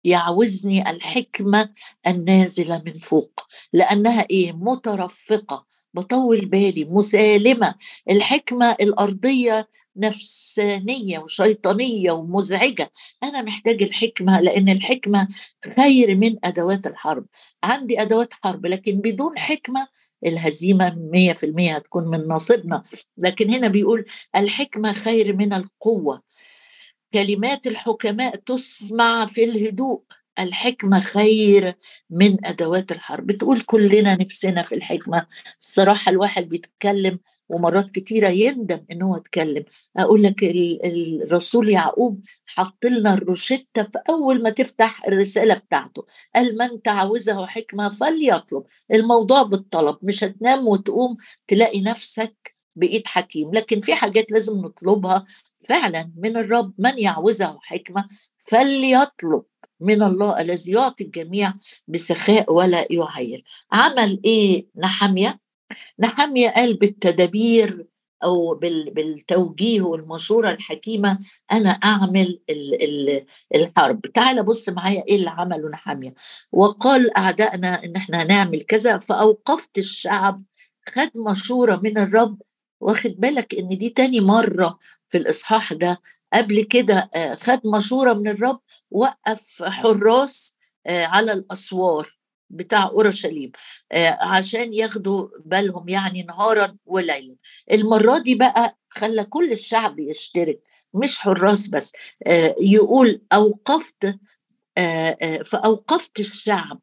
يعوزني 0.05 0.91
الحكمة 0.91 1.69
النازلة 2.07 2.83
من 2.87 2.93
فوق 2.95 3.41
لأنها 3.73 4.27
إيه؟ 4.31 4.53
مترفقة. 4.53 5.67
بطول 5.95 6.47
بالي 6.47 6.85
مسالمة. 6.85 7.75
الحكمة 8.11 8.77
الأرضية 8.81 9.69
نفسانية 9.97 11.19
وشيطانية 11.19 12.13
ومزعجة. 12.13 12.93
أنا 13.23 13.43
محتاج 13.43 13.83
الحكمة 13.83 14.41
لأن 14.41 14.69
الحكمة 14.69 15.29
خير 15.77 16.15
من 16.15 16.37
أدوات 16.45 16.87
الحرب. 16.87 17.27
عندي 17.65 18.03
أدوات 18.03 18.33
حرب 18.33 18.67
لكن 18.67 19.01
بدون 19.01 19.39
حكمة 19.39 19.87
الهزيمة 20.27 20.95
مية 21.13 21.33
في 21.33 21.47
المية 21.47 21.75
هتكون 21.75 22.09
من 22.09 22.29
نصيبنا 22.29 22.83
لكن 23.19 23.51
هنا 23.51 23.69
بيقول 23.69 24.05
الحكمة 24.37 24.93
خير 24.93 25.37
من 25.37 25.53
القوة. 25.53 26.23
كلمات 27.15 27.67
الحكماء 27.67 28.37
تسمع 28.37 29.27
في 29.27 29.45
الهدوء. 29.45 30.03
الحكمة 30.39 31.01
خير 31.01 31.75
من 32.11 32.47
أدوات 32.47 32.93
الحرب. 32.93 33.27
بتقول 33.27 33.61
كلنا 33.61 34.15
نفسنا 34.15 34.63
في 34.63 34.75
الحكمة. 34.75 35.27
الصراحة 35.61 36.11
الواحد 36.11 36.49
بيتكلم 36.49 37.19
ومرات 37.49 37.91
كتيرة 37.91 38.29
يندم 38.29 38.85
إن 38.91 39.03
هو 39.03 39.17
اتكلم. 39.17 39.65
أقول 39.97 40.23
لك 40.23 40.35
الرسول 40.45 41.71
يعقوب 41.71 42.21
حط 42.47 42.87
لنا 42.87 43.15
الروشتة 43.15 43.83
في 43.83 43.99
أول 44.09 44.43
ما 44.43 44.51
تفتح 44.51 45.07
الرسالة 45.07 45.55
بتاعته. 45.55 46.07
قال 46.35 46.59
من 46.59 46.83
تعوزه 46.83 47.47
حكمة 47.47 47.89
فليطلب. 47.91 48.65
الموضوع 48.93 49.43
بالطلب. 49.43 49.97
مش 50.03 50.25
هتنام 50.25 50.69
وتقوم 50.69 51.17
تلاقي 51.49 51.81
نفسك 51.81 52.54
بقيت 52.77 53.09
حكيم 53.09 53.51
لكن 53.53 53.81
في 53.81 53.95
حاجات 53.95 54.33
لازم 54.33 54.59
نطلبها 54.59 55.25
فعلا 55.65 56.11
من 56.17 56.37
الرب 56.37 56.73
من 56.79 56.99
يعوزه 56.99 57.59
حكمه 57.63 58.09
فليطلب 58.45 59.43
من 59.81 60.03
الله 60.03 60.41
الذي 60.41 60.73
يعطي 60.73 61.05
الجميع 61.05 61.53
بسخاء 61.89 62.53
ولا 62.53 62.87
يعير. 62.91 63.45
عمل 63.73 64.21
إيه 64.25 64.67
نحمية؟ 64.77 65.41
نحمية 65.99 66.51
قال 66.51 66.75
بالتدابير 66.75 67.87
أو 68.25 68.55
بالتوجيه 68.95 69.81
والمشوره 69.83 70.51
الحكيمة 70.51 71.19
أنا 71.53 71.69
أعمل 71.71 72.41
الحرب. 73.55 74.01
تعال 74.07 74.43
بص 74.43 74.69
معايا 74.69 75.05
إيه 75.09 75.17
اللي 75.17 75.31
عمله 75.31 75.69
نحمية. 75.69 76.15
وقال 76.53 77.17
أعدائنا 77.17 77.85
إن 77.85 77.97
إحنا 77.97 78.23
هنعمل 78.23 78.63
كذا 78.63 78.99
فأوقفت 78.99 79.79
الشعب 79.79 80.41
خد 80.89 81.11
مشورة 81.17 81.81
من 81.85 81.99
الرب 81.99 82.43
واخد 82.85 83.11
بالك 83.19 83.55
إن 83.55 83.69
دي 83.69 83.89
تاني 83.91 84.21
مرة 84.21 84.79
في 85.09 85.19
الإصحاح 85.19 85.73
ده 85.73 86.01
قبل 86.33 86.63
كده 86.63 87.11
آه، 87.15 87.35
خد 87.35 87.61
مشورة 87.67 88.13
من 88.13 88.29
الرب 88.29 88.61
وقف 88.91 89.63
حراس 89.63 90.57
آه، 90.87 91.05
على 91.05 91.33
الأسوار 91.33 92.19
بتاع 92.51 92.85
أورشليم 92.85 93.53
آه، 93.93 94.19
عشان 94.21 94.75
ياخدوا 94.75 95.29
بالهم 95.45 95.89
يعني 95.89 96.23
نهارا 96.23 96.77
وليلا. 96.87 97.37
المرة 97.73 98.19
دي 98.19 98.35
بقى 98.35 98.79
خلى 98.91 99.25
كل 99.25 99.53
الشعب 99.53 99.99
يشترك 99.99 100.61
مش 100.95 101.19
حراس 101.19 101.67
بس 101.67 101.93
يقول 102.61 103.23
أوقفت 103.33 104.19
فأوقفت 105.47 106.21
الشعب. 106.21 106.81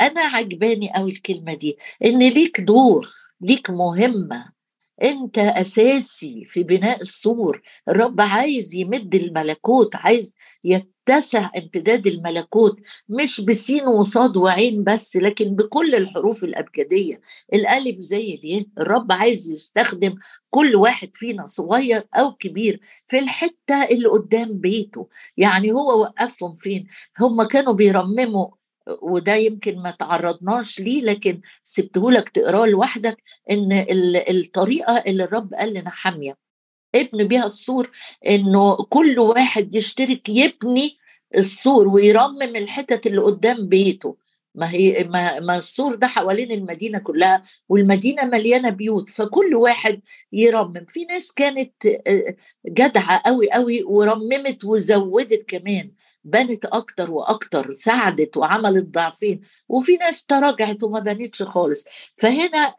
أنا 0.00 0.20
عجباني 0.20 0.92
قوي 0.94 1.10
الكلمة 1.12 1.54
دي 1.54 1.78
إن 2.04 2.18
ليك 2.18 2.60
دور 2.60 3.08
ليك 3.40 3.70
مهمة 3.70 4.55
أنت 5.02 5.38
أساسي 5.38 6.44
في 6.46 6.62
بناء 6.62 7.00
السور 7.00 7.62
الرب 7.88 8.20
عايز 8.20 8.74
يمد 8.74 9.14
الملكوت 9.14 9.96
عايز 9.96 10.34
يتسع 10.64 11.50
امتداد 11.58 12.06
الملكوت 12.06 12.80
مش 13.08 13.40
بسين 13.40 13.86
وصاد 13.88 14.36
وعين 14.36 14.84
بس 14.84 15.16
لكن 15.16 15.44
بكل 15.56 15.94
الحروف 15.94 16.44
الأبجدية. 16.44 17.20
الألف 17.54 18.00
زي 18.00 18.34
الياء. 18.34 18.64
الرب 18.78 19.12
عايز 19.12 19.48
يستخدم 19.50 20.14
كل 20.50 20.76
واحد 20.76 21.10
فينا 21.14 21.46
صغير 21.46 22.06
أو 22.14 22.32
كبير 22.32 22.80
في 23.06 23.18
الحتة 23.18 23.82
اللي 23.90 24.08
قدام 24.08 24.58
بيته. 24.58 25.08
يعني 25.36 25.72
هو 25.72 26.00
وقفهم 26.00 26.54
فين؟ 26.54 26.86
هم 27.20 27.42
كانوا 27.42 27.72
بيرمموا 27.72 28.46
وده 29.02 29.34
يمكن 29.34 29.78
ما 29.78 29.90
تعرضناش 29.90 30.80
ليه 30.80 31.02
لكن 31.02 31.40
سبته 31.64 32.10
لك 32.10 32.28
تقراه 32.28 32.66
لوحدك 32.66 33.22
إن 33.50 33.86
الطريقة 34.28 34.96
اللي 35.06 35.24
الرب 35.24 35.54
قال 35.54 35.74
لنا 35.74 35.90
حامية. 35.90 36.36
ابن 36.94 37.24
بيها 37.24 37.46
السور 37.46 37.90
إنه 38.26 38.76
كل 38.76 39.18
واحد 39.18 39.74
يشترك 39.74 40.28
يبني 40.28 40.96
السور 41.34 41.88
ويرمم 41.88 42.42
الحتت 42.56 43.06
اللي 43.06 43.20
قدام 43.20 43.68
بيته. 43.68 44.16
ما 44.54 44.70
هي 44.70 45.04
ما, 45.04 45.40
ما 45.40 45.58
السور 45.58 45.94
ده 45.94 46.06
حوالين 46.06 46.52
المدينة 46.52 46.98
كلها 46.98 47.42
والمدينة 47.68 48.24
مليانة 48.24 48.70
بيوت 48.70 49.08
فكل 49.08 49.54
واحد 49.54 50.00
يرمم. 50.32 50.84
في 50.88 51.04
ناس 51.04 51.32
كانت 51.32 51.72
جدعة 52.66 53.22
قوي 53.26 53.50
قوي 53.50 53.82
ورممت 53.82 54.64
وزودت 54.64 55.44
كمان. 55.48 55.90
بنت 56.26 56.64
أكتر 56.64 57.10
وأكتر 57.10 57.74
ساعدت 57.74 58.36
وعملت 58.36 58.84
ضعفين 58.84 59.40
وفي 59.68 59.96
ناس 59.96 60.24
تراجعت 60.24 60.82
وما 60.82 61.00
بنتش 61.00 61.42
خالص. 61.42 61.84
فهنا 62.16 62.74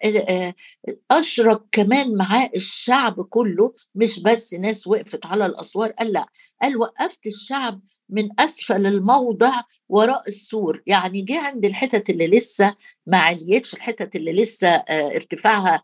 اشرك 1.11 1.61
كمان 1.71 2.15
معاه 2.15 2.49
الشعب 2.55 3.21
كله 3.21 3.73
مش 3.95 4.19
بس 4.19 4.53
ناس 4.53 4.87
وقفت 4.87 5.25
على 5.25 5.45
الأسوار 5.45 5.91
قال 5.91 6.13
لأ 6.13 6.25
قال 6.61 6.77
وقفت 6.77 7.27
الشعب 7.27 7.81
من 8.09 8.29
أسفل 8.39 8.87
الموضع 8.87 9.61
وراء 9.89 10.27
السور. 10.27 10.83
يعني 10.85 11.21
جه 11.21 11.39
عند 11.47 11.65
الحتت 11.65 12.09
اللي 12.09 12.27
لسه 12.27 12.75
ما 13.05 13.17
عليتش 13.17 13.73
الحتت 13.73 14.15
اللي 14.15 14.33
لسه 14.33 14.67
ارتفاعها 14.89 15.75
آه، 15.75 15.81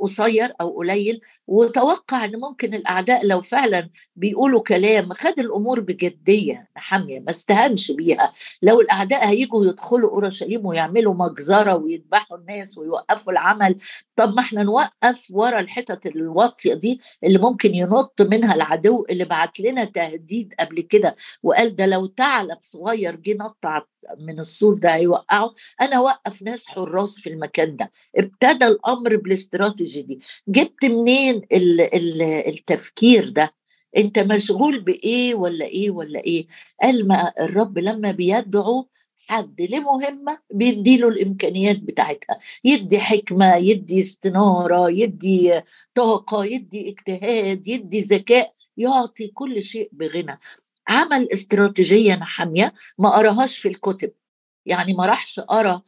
قصير 0.00 0.52
أو 0.60 0.76
قليل 0.78 1.20
وتوقع 1.46 2.24
إن 2.24 2.40
ممكن 2.40 2.74
الأعداء 2.74 3.26
لو 3.26 3.40
فعلا 3.42 3.90
بيقولوا 4.16 4.60
كلام 4.62 5.12
خد 5.12 5.38
الأمور 5.38 5.80
بجدية 5.80 6.68
حاميه 6.74 7.20
ما 7.20 7.30
استهانش 7.30 7.90
بيها. 7.90 8.32
لو 8.62 8.80
الأعداء 8.80 9.28
هيجوا 9.28 9.64
يدخلوا 9.66 10.10
أورشليم 10.10 10.66
ويعملوا 10.66 11.14
مجزرة 11.14 11.74
ويذبحوا 11.74 12.36
الناس 12.38 12.78
ويوقفوا 12.78 13.32
العمل 13.32 13.76
طب 14.16 14.34
ما 14.34 14.40
إحنا 14.40 14.62
نوقف 14.62 15.28
ورا 15.30 15.60
الحتت 15.60 16.06
الواطية 16.06 16.74
دي 16.74 17.00
اللي 17.24 17.38
ممكن 17.38 17.74
ينط 17.74 18.22
منها 18.22 18.54
العدو 18.54 19.06
اللي 19.10 19.24
بعت 19.24 19.60
لنا 19.60 19.84
تهديد 19.84 20.54
قبل 20.60 20.80
كده 20.80 21.14
وقال 21.42 21.76
ده 21.76 21.86
لو 21.86 22.06
ثعلب 22.06 22.58
صغير 22.62 23.16
جه 23.16 23.34
نط 23.40 23.66
من 24.18 24.38
السور 24.38 24.74
ده 24.74 24.94
هيوقعه. 24.94 25.54
أنا 25.80 25.96
اوقف 25.96 26.42
ناس 26.42 26.66
حراس 26.66 27.18
في 27.18 27.28
المكان 27.28 27.76
ده. 27.76 27.90
ابتدى 28.16 28.66
الأمر 28.66 29.16
بالاستراتيجي 29.16 30.02
دي. 30.02 30.20
جبت 30.48 30.84
منين 30.84 31.42
التفكير 32.48 33.28
ده؟ 33.28 33.54
أنت 33.96 34.18
مشغول 34.18 34.80
بإيه 34.80 35.34
ولا 35.34 35.64
إيه 35.64 35.90
ولا 35.90 36.20
إيه؟ 36.20 36.46
قال 36.82 37.08
ما 37.08 37.32
الرب 37.40 37.78
لما 37.78 38.10
بيدعو 38.10 38.88
حد 39.28 39.60
لمهمة 39.62 40.38
بيديله 40.50 41.08
الإمكانيات 41.08 41.78
بتاعتها. 41.78 42.38
يدي 42.64 42.98
حكمة 42.98 43.56
يدي 43.56 44.00
استنارة 44.00 44.90
يدي 44.90 45.60
طاقة 45.94 46.44
يدي 46.44 46.88
اجتهاد 46.90 47.68
يدي 47.68 48.00
ذكاء 48.00 48.52
يعطي 48.76 49.28
كل 49.28 49.62
شيء 49.62 49.88
بغنى. 49.92 50.40
عمل 50.88 51.28
استراتيجية 51.32 52.14
حاميه 52.14 52.74
ما 52.98 53.08
قراهاش 53.10 53.58
في 53.58 53.68
الكتب. 53.68 54.12
يعني 54.66 54.94
ما 54.94 55.06
راحش 55.06 55.40
قرا 55.40 55.82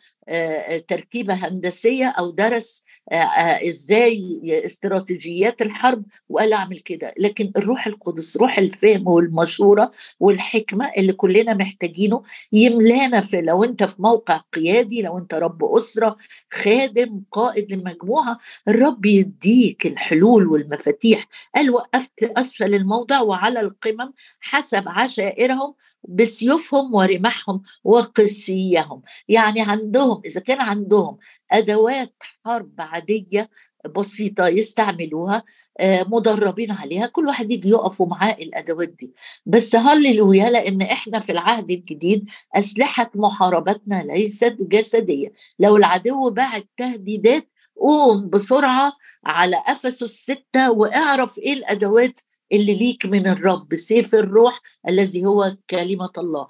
تركيبة 0.88 1.34
هندسية 1.34 2.06
أو 2.18 2.30
درس 2.30 2.84
إزاي 3.12 4.40
استراتيجيات 4.64 5.62
الحرب 5.62 6.04
وقال 6.28 6.52
أعمل 6.52 6.78
كده. 6.78 7.14
لكن 7.18 7.52
الروح 7.56 7.86
القدس 7.86 8.36
روح 8.36 8.58
الفهم 8.58 9.08
والمشورة 9.08 9.90
والحكمة 10.20 10.90
اللي 10.96 11.12
كلنا 11.12 11.54
محتاجينه 11.54 12.22
يملانا 12.52 13.20
في 13.20 13.40
لو 13.40 13.64
أنت 13.64 13.84
في 13.84 14.02
موقع 14.02 14.40
قيادي 14.52 15.02
لو 15.02 15.18
أنت 15.18 15.34
رب 15.34 15.64
أسرة 15.64 16.16
خادم 16.52 17.22
قائد 17.32 17.72
لمجموعة 17.72 18.38
الرب 18.68 19.06
يديك 19.06 19.86
الحلول 19.86 20.46
والمفاتيح. 20.46 21.26
قال 21.56 21.70
وقفت 21.70 22.22
أسفل 22.22 22.74
الموضع 22.74 23.20
وعلى 23.20 23.60
القمم 23.60 24.12
حسب 24.40 24.82
عشائرهم 24.86 25.74
بسيوفهم 26.08 26.94
ورمحهم 26.94 27.62
وقسيهم. 27.84 29.02
يعني 29.28 29.60
عندهم 29.62 30.22
إذا 30.24 30.40
كان 30.40 30.60
عندهم 30.60 31.16
أدوات 31.52 32.14
حرب 32.44 32.72
عادية 32.78 33.50
بسيطة 33.96 34.48
يستعملوها 34.48 35.42
آه، 35.80 36.02
مدربين 36.08 36.70
عليها 36.72 37.06
كل 37.06 37.26
واحد 37.26 37.52
يجي 37.52 37.68
يقفوا 37.68 38.06
معاه 38.06 38.32
الأدوات 38.32 38.88
دي. 38.88 39.12
بس 39.46 39.76
هللويا 39.76 40.50
لأن 40.50 40.82
إحنا 40.82 41.20
في 41.20 41.32
العهد 41.32 41.70
الجديد 41.70 42.30
أسلحة 42.56 43.10
محاربتنا 43.14 44.02
ليست 44.02 44.56
جسدية. 44.60 45.32
لو 45.58 45.76
العدو 45.76 46.30
باعت 46.30 46.68
تهديدات 46.76 47.48
قوم 47.76 48.28
بسرعة 48.30 48.92
على 49.24 49.56
افسس 49.66 50.02
الستة 50.02 50.70
واعرف 50.70 51.38
إيه 51.38 51.52
الأدوات 51.52 52.20
اللي 52.52 52.74
ليك 52.74 53.06
من 53.06 53.26
الرب 53.26 53.74
سيف 53.74 54.14
الروح 54.14 54.60
الذي 54.88 55.24
هو 55.26 55.56
كلمة 55.70 56.10
الله. 56.18 56.48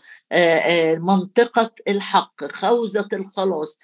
منطقة 0.98 1.74
الحق 1.88 2.44
خوذة 2.44 3.08
الخلاص 3.12 3.78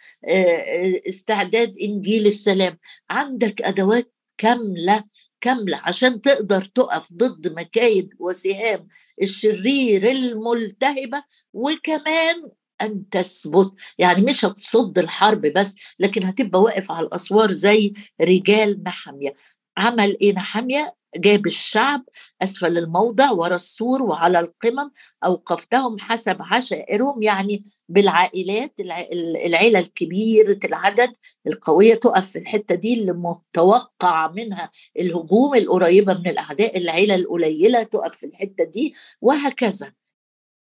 استعداد 1.09 1.75
إنجيل 1.83 2.27
السلام. 2.27 2.79
عندك 3.11 3.63
أدوات 3.63 4.13
كاملة 4.39 5.05
كاملة 5.41 5.81
عشان 5.85 6.21
تقدر 6.21 6.65
تقف 6.65 7.13
ضد 7.13 7.53
مكايد 7.53 8.11
وسهام 8.19 8.89
الشرير 9.23 10.11
الملتهبة 10.11 11.23
وكمان 11.53 12.49
أن 12.83 13.09
تثبت. 13.09 13.71
يعني 13.99 14.21
مش 14.23 14.45
هتصد 14.45 14.99
الحرب 14.99 15.41
بس 15.47 15.77
لكن 15.99 16.25
هتبقى 16.25 16.63
واقف 16.63 16.91
على 16.91 17.07
الأسوار 17.07 17.53
زي 17.53 17.93
رجال 18.21 18.83
نحمية. 18.83 19.35
عمل 19.79 20.17
إيه 20.21 20.33
نحمية 20.33 20.95
جاب 21.17 21.47
الشعب 21.47 22.05
أسفل 22.43 22.79
الموضع 22.79 23.31
ورا 23.31 23.57
السور 23.57 24.03
وعلى 24.03 24.41
القمم 24.41 24.91
أوقفتهم 25.25 25.99
حسب 25.99 26.37
عشائرهم 26.41 27.23
يعني 27.23 27.65
بالعائلات 27.89 28.81
العيلة 28.81 29.79
الكبيرة 29.79 30.59
العدد 30.65 31.13
القوية 31.47 31.95
تقف 31.95 32.31
في 32.31 32.39
الحتة 32.39 32.75
دي 32.75 32.95
اللي 32.95 33.13
متوقع 33.13 34.31
منها 34.31 34.71
الهجوم 34.99 35.55
القريبة 35.55 36.15
من 36.15 36.29
الأعداء 36.29 36.79
العيلة 36.79 37.15
القليلة 37.15 37.83
تقف 37.83 38.17
في 38.17 38.27
الحتة 38.27 38.65
دي 38.65 38.95
وهكذا. 39.21 39.93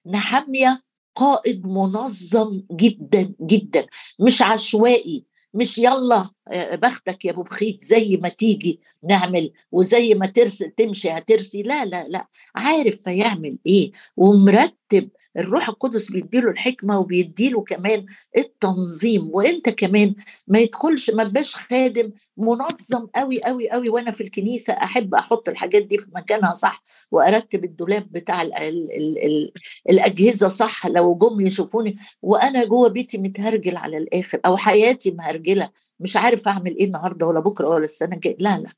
نحمية 0.06 0.84
قائد 1.16 1.68
منظم 1.68 2.64
جدا 2.72 3.34
جدا 3.42 3.86
مش 4.20 4.42
عشوائي. 4.42 5.26
مش 5.56 5.78
يلا 5.78 6.30
آه، 6.52 6.76
بختك 6.76 7.26
يا 7.26 7.32
أبو 7.32 7.44
بخيت 7.44 7.84
زي 7.84 8.20
ما 8.24 8.30
تيجي 8.30 8.80
نعمل 9.04 9.52
وزي 9.72 10.14
ما 10.14 10.26
ترسي 10.26 10.74
تمشي 10.78 11.10
هترسي. 11.10 11.62
لا 11.62 11.86
لا 11.86 12.08
لا 12.08 12.28
عارف 12.56 13.02
فيعمل 13.02 13.60
إيه؟ 13.66 13.92
ومرتب 14.18 15.10
الروح 15.38 15.70
القدس 15.70 16.12
بيديله 16.12 16.52
الحكمة 16.52 17.00
وبيديله 17.00 17.62
كمان 17.62 18.06
التنظيم 18.38 19.30
وإنت 19.32 19.70
كمان 19.70 20.16
ما 20.48 20.60
يدخلش 20.60 21.10
ما 21.10 21.24
بقاش 21.24 21.56
خادم 21.56 22.12
منظم 22.38 23.06
قوي 23.16 23.44
قوي 23.44 23.70
قوي 23.70 23.90
وأنا 23.90 24.12
في 24.12 24.22
الكنيسة 24.24 24.74
أحب 24.74 25.16
أحط 25.16 25.50
الحاجات 25.50 25.84
دي 25.84 25.98
في 25.98 26.12
مكانها 26.16 26.54
صح 26.54 26.84
وأرتب 27.12 27.64
الدولاب 27.64 28.12
بتاع 28.12 28.42
ال 28.42 28.54
ال 28.58 28.92
ال 28.92 29.26
ال 29.26 29.52
الأجهزة 29.90 30.50
صح 30.50 30.88
لو 30.88 31.16
جم 31.16 31.42
يشوفوني 31.42 31.98
وأنا 32.22 32.66
جوه 32.66 32.88
بيتي 32.90 33.18
متهرجل 33.18 33.78
على 33.78 33.98
الآخر 33.98 34.40
أو 34.46 34.58
حياتي 34.58 35.12
مهرجلة 35.12 35.70
مش 36.00 36.16
عارف 36.18 36.48
أعمل 36.48 36.78
إيه 36.78 36.86
النهارده 36.86 37.26
ولا 37.28 37.40
بكرة 37.40 37.68
ولا 37.68 37.84
السنة 37.84 38.16
الجاية. 38.16 38.36
لا 38.40 38.58
لا. 38.60 38.70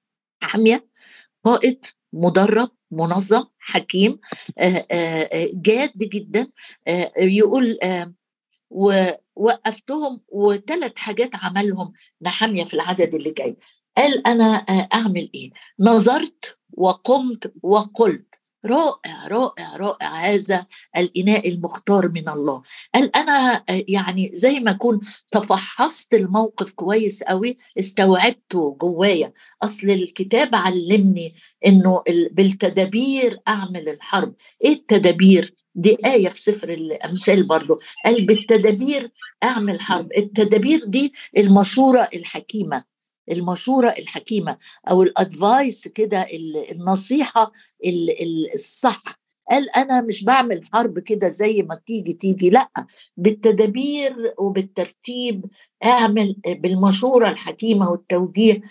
حاميه 0.41 0.87
قائد 1.43 1.85
مدرب 2.13 2.69
منظم 2.91 3.43
حكيم 3.59 4.19
جاد 5.53 5.91
جدا 5.97 6.47
يقول 7.19 7.79
ووقفتهم 8.69 10.21
وثلاث 10.27 10.97
حاجات 10.97 11.29
عملهم 11.33 11.93
نحامية 12.21 12.63
في 12.63 12.73
العدد 12.73 13.13
اللي 13.15 13.31
جاي. 13.31 13.57
قال 13.97 14.27
أنا 14.27 14.43
أعمل 14.93 15.29
إيه؟ 15.35 15.51
نظرت 15.79 16.57
وقمت 16.71 17.53
وقلت 17.63 18.41
رائع 18.67 19.27
رائع 19.27 19.75
رائع 19.77 20.15
هذا 20.15 20.65
الإناء 20.97 21.49
المختار 21.49 22.09
من 22.09 22.29
الله. 22.29 22.61
قال 22.95 23.15
أنا 23.15 23.63
يعني 23.69 24.31
زي 24.33 24.59
ما 24.59 24.71
أكون 24.71 24.99
تفحصت 25.31 26.13
الموقف 26.13 26.71
كويس 26.71 27.23
قوي 27.23 27.57
استوعبته 27.79 28.77
جوايا. 28.81 29.33
أصل 29.63 29.89
الكتاب 29.89 30.55
علمني 30.55 31.35
إنه 31.65 32.03
بالتدابير 32.31 33.39
أعمل 33.47 33.89
الحرب. 33.89 34.33
إيه 34.63 34.73
التدابير؟ 34.73 35.53
دي 35.75 35.97
آية 36.05 36.29
في 36.29 36.41
سفر 36.41 36.69
الأمثال 36.69 37.43
برضو. 37.43 37.79
قال 38.05 38.25
بالتدابير 38.25 39.11
أعمل 39.43 39.81
حرب. 39.81 40.07
التدابير 40.17 40.85
دي 40.85 41.13
المشورة 41.37 42.09
الحكيمة. 42.13 42.96
المشورة 43.31 43.89
الحكيمة 43.89 44.57
أو 44.89 45.03
الأدفايس 45.03 45.87
كده 45.87 46.27
النصيحة 46.71 47.51
الصح. 48.55 49.03
قال 49.51 49.69
أنا 49.69 50.01
مش 50.01 50.23
بعمل 50.23 50.61
حرب 50.73 50.99
كده 50.99 51.27
زي 51.27 51.63
ما 51.69 51.79
تيجي 51.85 52.13
تيجي. 52.13 52.49
لأ 52.49 52.69
بالتدابير 53.17 54.33
وبالترتيب 54.37 55.45
أعمل 55.85 56.35
بالمشورة 56.47 57.29
الحكيمة 57.29 57.89
والتوجيه 57.91 58.61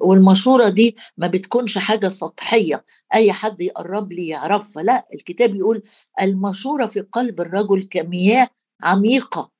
والمشورة 0.00 0.68
دي 0.68 0.96
ما 1.16 1.26
بتكونش 1.26 1.78
حاجة 1.78 2.08
سطحية. 2.08 2.84
أي 3.14 3.32
حد 3.32 3.60
يقرب 3.60 4.12
لي 4.12 4.28
يعرفها. 4.28 4.82
لأ 4.82 5.06
الكتاب 5.14 5.54
يقول 5.54 5.82
المشورة 6.22 6.86
في 6.86 7.00
قلب 7.00 7.40
الرجل 7.40 7.82
كمياه 7.90 8.48
عميقة. 8.82 9.50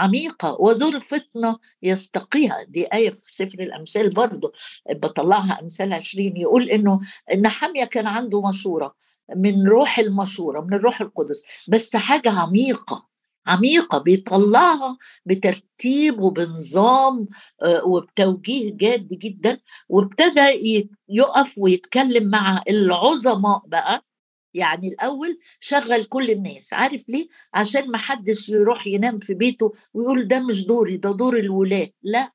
عميقة 0.00 0.50
الفطنة 0.88 1.56
يستقيها. 1.82 2.56
دي 2.68 2.86
آية 2.86 3.10
في 3.10 3.32
سفر 3.32 3.58
الأمثال 3.60 4.10
برضو 4.10 4.52
بطلعها 4.90 5.58
أمثال 5.62 5.92
عشرين 5.92 6.36
يقول 6.36 6.68
إنه 6.70 7.00
إن 7.32 7.48
حامية 7.48 7.84
كان 7.84 8.06
عنده 8.06 8.40
مشورة 8.48 8.94
من 9.36 9.66
روح 9.68 9.98
المشورة 9.98 10.60
من 10.60 10.74
الروح 10.74 11.00
القدس 11.00 11.42
بس 11.68 11.96
حاجة 11.96 12.30
عميقة 12.30 13.10
عميقة. 13.46 13.98
بيطلعها 13.98 14.96
بترتيب 15.26 16.20
وبنظام 16.20 17.28
آه، 17.62 17.84
وبتوجيه 17.86 18.72
جاد 18.76 19.08
جدا 19.08 19.58
وابتدى 19.88 20.40
يقف 21.08 21.58
ويتكلم 21.58 22.30
مع 22.30 22.62
العظماء 22.68 23.62
بقى 23.66 24.04
يعني 24.54 24.88
الأول 24.88 25.38
شغل 25.60 26.04
كل 26.04 26.30
الناس 26.30 26.72
عارف 26.72 27.08
ليه؟ 27.08 27.28
عشان 27.54 27.90
ما 27.90 27.98
حدش 27.98 28.48
يروح 28.48 28.86
ينام 28.86 29.18
في 29.18 29.34
بيته 29.34 29.72
ويقول 29.94 30.28
ده 30.28 30.40
مش 30.40 30.66
دوري 30.66 30.96
ده 30.96 31.12
دور 31.12 31.36
الولاد 31.38 31.90
لا 32.02 32.32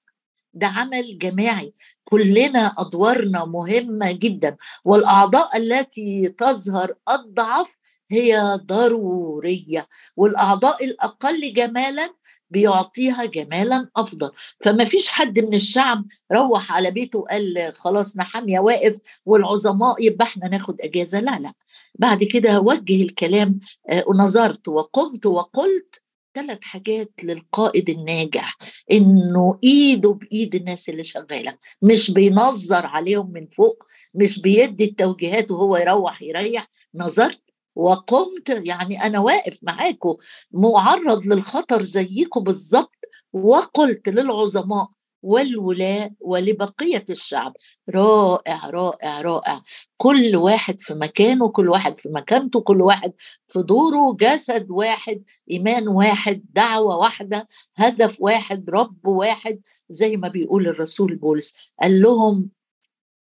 ده 0.54 0.68
عمل 0.68 1.18
جماعي. 1.18 1.74
كلنا 2.04 2.74
أدوارنا 2.78 3.46
مهمة 3.46 4.12
جدا 4.12 4.56
والأعضاء 4.86 5.58
التي 5.58 6.30
تظهر 6.30 6.94
أضعف 7.08 7.78
هي 8.12 8.60
ضرورية 8.66 9.88
والأعضاء 10.18 10.86
الأقل 10.86 11.54
جمالا 11.54 12.14
بيعطيها 12.50 13.26
جمالا 13.26 13.90
أفضل. 13.96 14.32
فما 14.64 14.84
فيش 14.86 15.08
حد 15.08 15.40
من 15.40 15.54
الشعب 15.54 16.06
روح 16.34 16.72
على 16.74 16.92
بيته 16.92 17.20
وقال 17.20 17.74
خلاص 17.76 18.18
نحاميه 18.18 18.60
واقف 18.60 18.98
والعظماء 19.26 20.06
يبقى 20.06 20.26
إحنا 20.26 20.48
ناخد 20.48 20.82
أجازة. 20.82 21.20
لا 21.20 21.40
لا. 21.40 21.54
بعد 21.96 22.24
كده 22.24 22.60
وجه 22.60 23.04
الكلام 23.04 23.60
آه، 23.90 24.04
ونظرت 24.08 24.68
وقمت 24.68 25.26
وقلت 25.26 26.02
ثلاث 26.36 26.64
حاجات 26.64 27.12
للقائد 27.24 27.90
الناجح 27.90 28.58
إنه 28.92 29.60
إيده 29.64 30.10
بإيد 30.14 30.56
الناس 30.56 30.90
اللي 30.90 31.04
شغالة 31.04 31.58
مش 31.82 32.12
بينظر 32.12 32.86
عليهم 32.86 33.32
من 33.32 33.48
فوق 33.48 33.84
مش 34.14 34.40
بيدي 34.40 34.84
التوجيهات 34.84 35.52
وهو 35.52 35.78
يروح 35.78 36.22
يريح. 36.22 36.70
نظرت 36.96 37.45
وقمت 37.76 38.50
يعني 38.50 39.04
أنا 39.04 39.20
واقف 39.20 39.60
معاكم 39.64 40.16
معرض 40.52 41.26
للخطر 41.26 41.84
زيكم 41.84 42.44
بالظبط 42.44 42.96
وقلت 43.34 44.10
للعظماء 44.10 44.88
والولاة 45.26 46.12
ولبقية 46.20 47.06
الشعب 47.10 47.54
رائع 47.90 48.70
رائع 48.70 49.22
رائع. 49.22 49.62
كل 49.98 50.36
واحد 50.36 50.82
في 50.82 50.94
مكانه 50.94 51.50
كل 51.50 51.70
واحد 51.70 52.00
في 52.00 52.10
مكانته 52.10 52.62
كل 52.62 52.82
واحد 52.82 53.14
في 53.48 53.62
دوره 53.62 54.16
جسد 54.20 54.68
واحد 54.70 55.24
إيمان 55.52 55.88
واحد 55.88 56.46
دعوة 56.50 56.98
واحدة 56.98 57.48
هدف 57.76 58.18
واحد 58.20 58.70
رب 58.70 59.08
واحد. 59.08 59.62
زي 59.90 60.18
ما 60.18 60.28
بيقول 60.28 60.68
الرسول 60.68 61.16
بولس 61.16 61.54
قال 61.82 62.02
لهم 62.02 62.50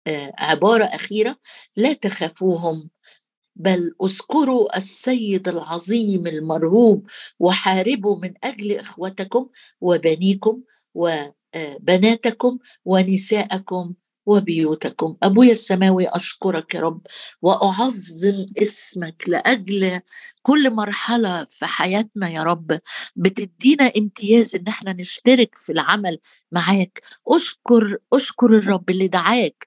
آه، 0.07 0.33
عبارة 0.39 0.85
أخيرة 0.85 1.37
لا 1.77 1.93
تخافوهم 1.93 2.91
بل 3.57 3.95
اذكروا 4.05 4.77
السيد 4.77 5.49
العظيم 5.49 6.27
المرهوب 6.27 7.07
وحاربوا 7.41 8.17
من 8.19 8.35
أجل 8.45 8.73
إخوتكم 8.73 9.49
وبنيكم 9.81 10.61
وبناتكم 10.95 12.59
ونساءكم 12.85 13.95
وبيوتكم. 14.27 15.17
ابويا 15.23 15.53
السماوي 15.53 16.09
أشكرك 16.09 16.75
يا 16.75 16.81
رب 16.81 17.01
وأعظم 17.43 18.47
اسمك 18.63 19.25
لأجل 19.27 20.01
كل 20.43 20.71
مرحلة 20.75 21.47
في 21.51 21.67
حياتنا 21.67 22.29
يا 22.29 22.43
رب. 22.43 22.81
بتدينا 23.17 23.93
امتياز 23.99 24.55
إن 24.55 24.69
إحنا 24.69 24.93
نشترك 24.93 25.59
في 25.59 25.73
العمل 25.73 26.19
معاك. 26.53 27.03
أشكر 27.29 27.99
أشكر 28.13 28.47
الرب 28.47 28.91
اللي 28.91 29.09
دعاك 29.09 29.67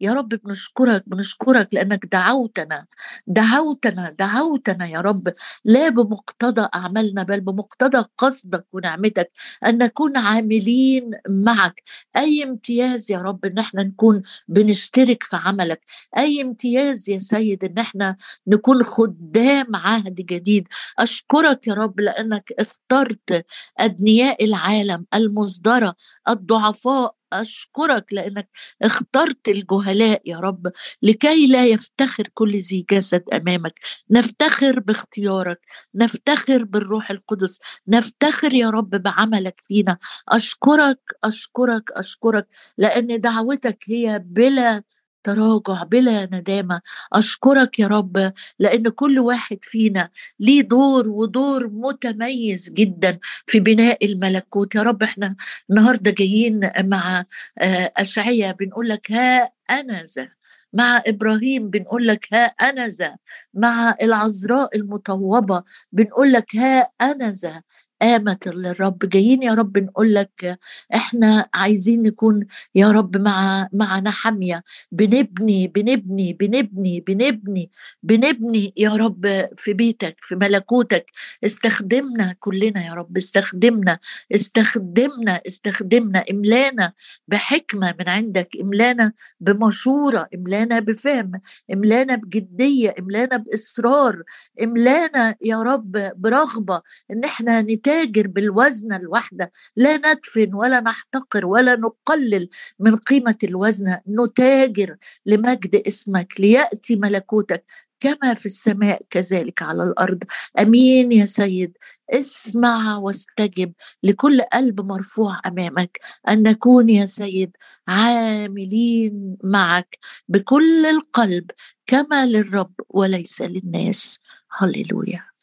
يا 0.00 0.12
رب 0.12 0.28
بنشكرك 0.28 1.02
بنشكرك 1.06 1.68
لأنك 1.72 2.06
دعوتنا 2.06 2.86
دعوتنا 3.26 4.10
دعوتنا 4.18 4.86
يا 4.86 5.00
رب 5.00 5.32
لا 5.64 5.88
بمقتضى 5.88 6.68
أعمالنا 6.74 7.22
بل 7.22 7.40
بمقتضى 7.40 8.04
قصدك 8.18 8.66
ونعمتك 8.72 9.30
أن 9.66 9.78
نكون 9.78 10.16
عاملين 10.16 11.10
معك. 11.28 11.82
أي 12.16 12.44
امتياز 12.44 13.10
يا 13.10 13.18
رب 13.18 13.44
إن 13.44 13.58
إحنا 13.58 13.82
نكون 13.82 14.22
بنشترك 14.48 15.22
في 15.22 15.36
عملك. 15.36 15.80
أي 16.18 16.42
امتياز 16.42 17.08
يا 17.10 17.18
سيد 17.18 17.64
إن 17.64 17.78
إحنا 17.78 18.16
نكون 18.46 18.82
خدام 18.82 19.76
عهد 19.76 20.14
جديد. 20.14 20.68
أشكرك 20.98 21.66
يا 21.66 21.74
رب 21.74 22.00
لأنك 22.00 22.52
اخترت 22.58 23.46
أدنياء 23.78 24.44
العالم 24.44 25.06
المصدرة 25.14 25.94
الضعفاء 26.28 27.14
أشكرك 27.32 28.12
لأنك 28.12 28.48
اخترت 28.82 29.48
الجهلاء 29.48 30.22
يا 30.26 30.36
رب 30.38 30.72
لكي 31.02 31.46
لا 31.46 31.66
يفتخر 31.66 32.28
كل 32.34 32.56
ذي 32.58 32.86
جسد 32.90 33.24
أمامك. 33.34 33.72
نفتخر 34.10 34.80
باختيارك 34.80 35.60
نفتخر 35.94 36.64
بالروح 36.64 37.10
القدس 37.10 37.60
نفتخر 37.88 38.54
يا 38.54 38.70
رب 38.70 38.90
بعملك 38.90 39.60
فينا. 39.64 39.98
أشكرك 40.28 41.00
أشكرك 41.24 41.92
أشكرك 41.92 42.46
لأن 42.78 43.20
دعوتك 43.20 43.78
هي 43.88 44.18
بلا 44.26 44.82
تراجع 45.26 45.82
بلا 45.82 46.24
ندامة. 46.32 46.80
أشكرك 47.12 47.78
يا 47.78 47.86
رب 47.86 48.32
لأن 48.58 48.88
كل 48.88 49.18
واحد 49.18 49.58
فينا 49.62 50.10
ليه 50.40 50.62
دور 50.62 51.08
ودور 51.08 51.68
متميز 51.72 52.70
جدا 52.72 53.18
في 53.46 53.60
بناء 53.60 54.06
الملكوت. 54.06 54.74
يا 54.74 54.82
رب 54.82 55.02
إحنا 55.02 55.36
النهاردة 55.70 56.10
جايين 56.10 56.70
مع 56.80 57.24
آه، 57.58 57.92
أشعية 57.96 58.50
بنقول 58.52 58.88
لك 58.88 59.12
ها 59.12 59.50
أنا 59.70 60.04
ذا. 60.16 60.28
مع 60.72 61.02
إبراهيم 61.06 61.70
بنقول 61.70 62.06
لك 62.06 62.26
ها 62.32 62.44
أنا 62.44 62.86
ذا. 62.88 63.16
مع 63.54 63.94
العذراء 64.02 64.76
المطوبة 64.76 65.62
بنقول 65.92 66.32
لك 66.32 66.56
ها 66.56 66.90
أنا 67.00 67.30
ذا. 67.32 67.62
آمة 68.02 68.38
للرب 68.46 68.98
جايين 68.98 69.42
يا 69.42 69.54
رب 69.54 69.78
نقول 69.78 70.14
لك 70.14 70.58
إحنا 70.94 71.46
عايزين 71.54 72.02
نكون 72.02 72.46
يا 72.74 72.88
رب 72.90 73.16
مع 73.16 73.68
معنا 73.72 74.10
حامية. 74.10 74.62
بنبني 74.92 75.68
بنبني 75.68 76.32
بنبني 76.32 77.00
بنبني 77.06 77.70
بنبني 78.02 78.72
يا 78.76 78.90
رب 78.90 79.46
في 79.56 79.72
بيتك 79.72 80.16
في 80.20 80.34
ملكوتك. 80.34 81.06
استخدمنا 81.44 82.34
كلنا 82.40 82.86
يا 82.86 82.92
رب 82.94 83.16
استخدمنا 83.16 83.98
استخدمنا 84.34 85.40
استخدمنا. 85.46 86.24
املانا 86.30 86.92
بحكمة 87.28 87.94
من 88.00 88.08
عندك 88.08 88.48
املانا 88.60 89.12
بمشورة 89.40 90.28
املانا 90.34 90.78
بفهم 90.78 91.32
املانا 91.72 92.14
بجدية 92.16 92.94
املانا 92.98 93.36
بإصرار 93.36 94.22
املانا 94.62 95.34
يا 95.42 95.62
رب 95.62 96.12
برغبة 96.16 96.82
إن 97.10 97.24
إحنا 97.24 97.62
نت 97.62 97.85
نتاجر 97.86 98.26
بالوزنة 98.26 98.96
الواحدة. 98.96 99.52
لا 99.76 99.96
ندفن 99.96 100.54
ولا 100.54 100.80
نحتقر 100.80 101.46
ولا 101.46 101.76
نقلل 101.76 102.48
من 102.78 102.96
قيمة 102.96 103.36
الوزنة 103.44 104.00
نتاجر 104.08 104.96
لمجد 105.26 105.82
اسمك 105.86 106.40
ليأتي 106.40 106.96
ملكوتك 106.96 107.64
كما 108.00 108.34
في 108.34 108.46
السماء 108.46 109.02
كذلك 109.10 109.62
على 109.62 109.82
الأرض. 109.82 110.22
أمين 110.60 111.12
يا 111.12 111.26
سيد. 111.26 111.78
اسمع 112.10 112.96
واستجب 112.96 113.72
لكل 114.02 114.40
قلب 114.42 114.80
مرفوع 114.80 115.40
أمامك. 115.46 116.00
أن 116.28 116.42
نكون 116.42 116.90
يا 116.90 117.06
سيد 117.06 117.56
عاملين 117.88 119.36
معك 119.44 119.98
بكل 120.28 120.86
القلب 120.86 121.50
كما 121.86 122.26
للرب 122.26 122.72
وليس 122.88 123.42
للناس. 123.42 124.18
هللويا. 124.58 125.35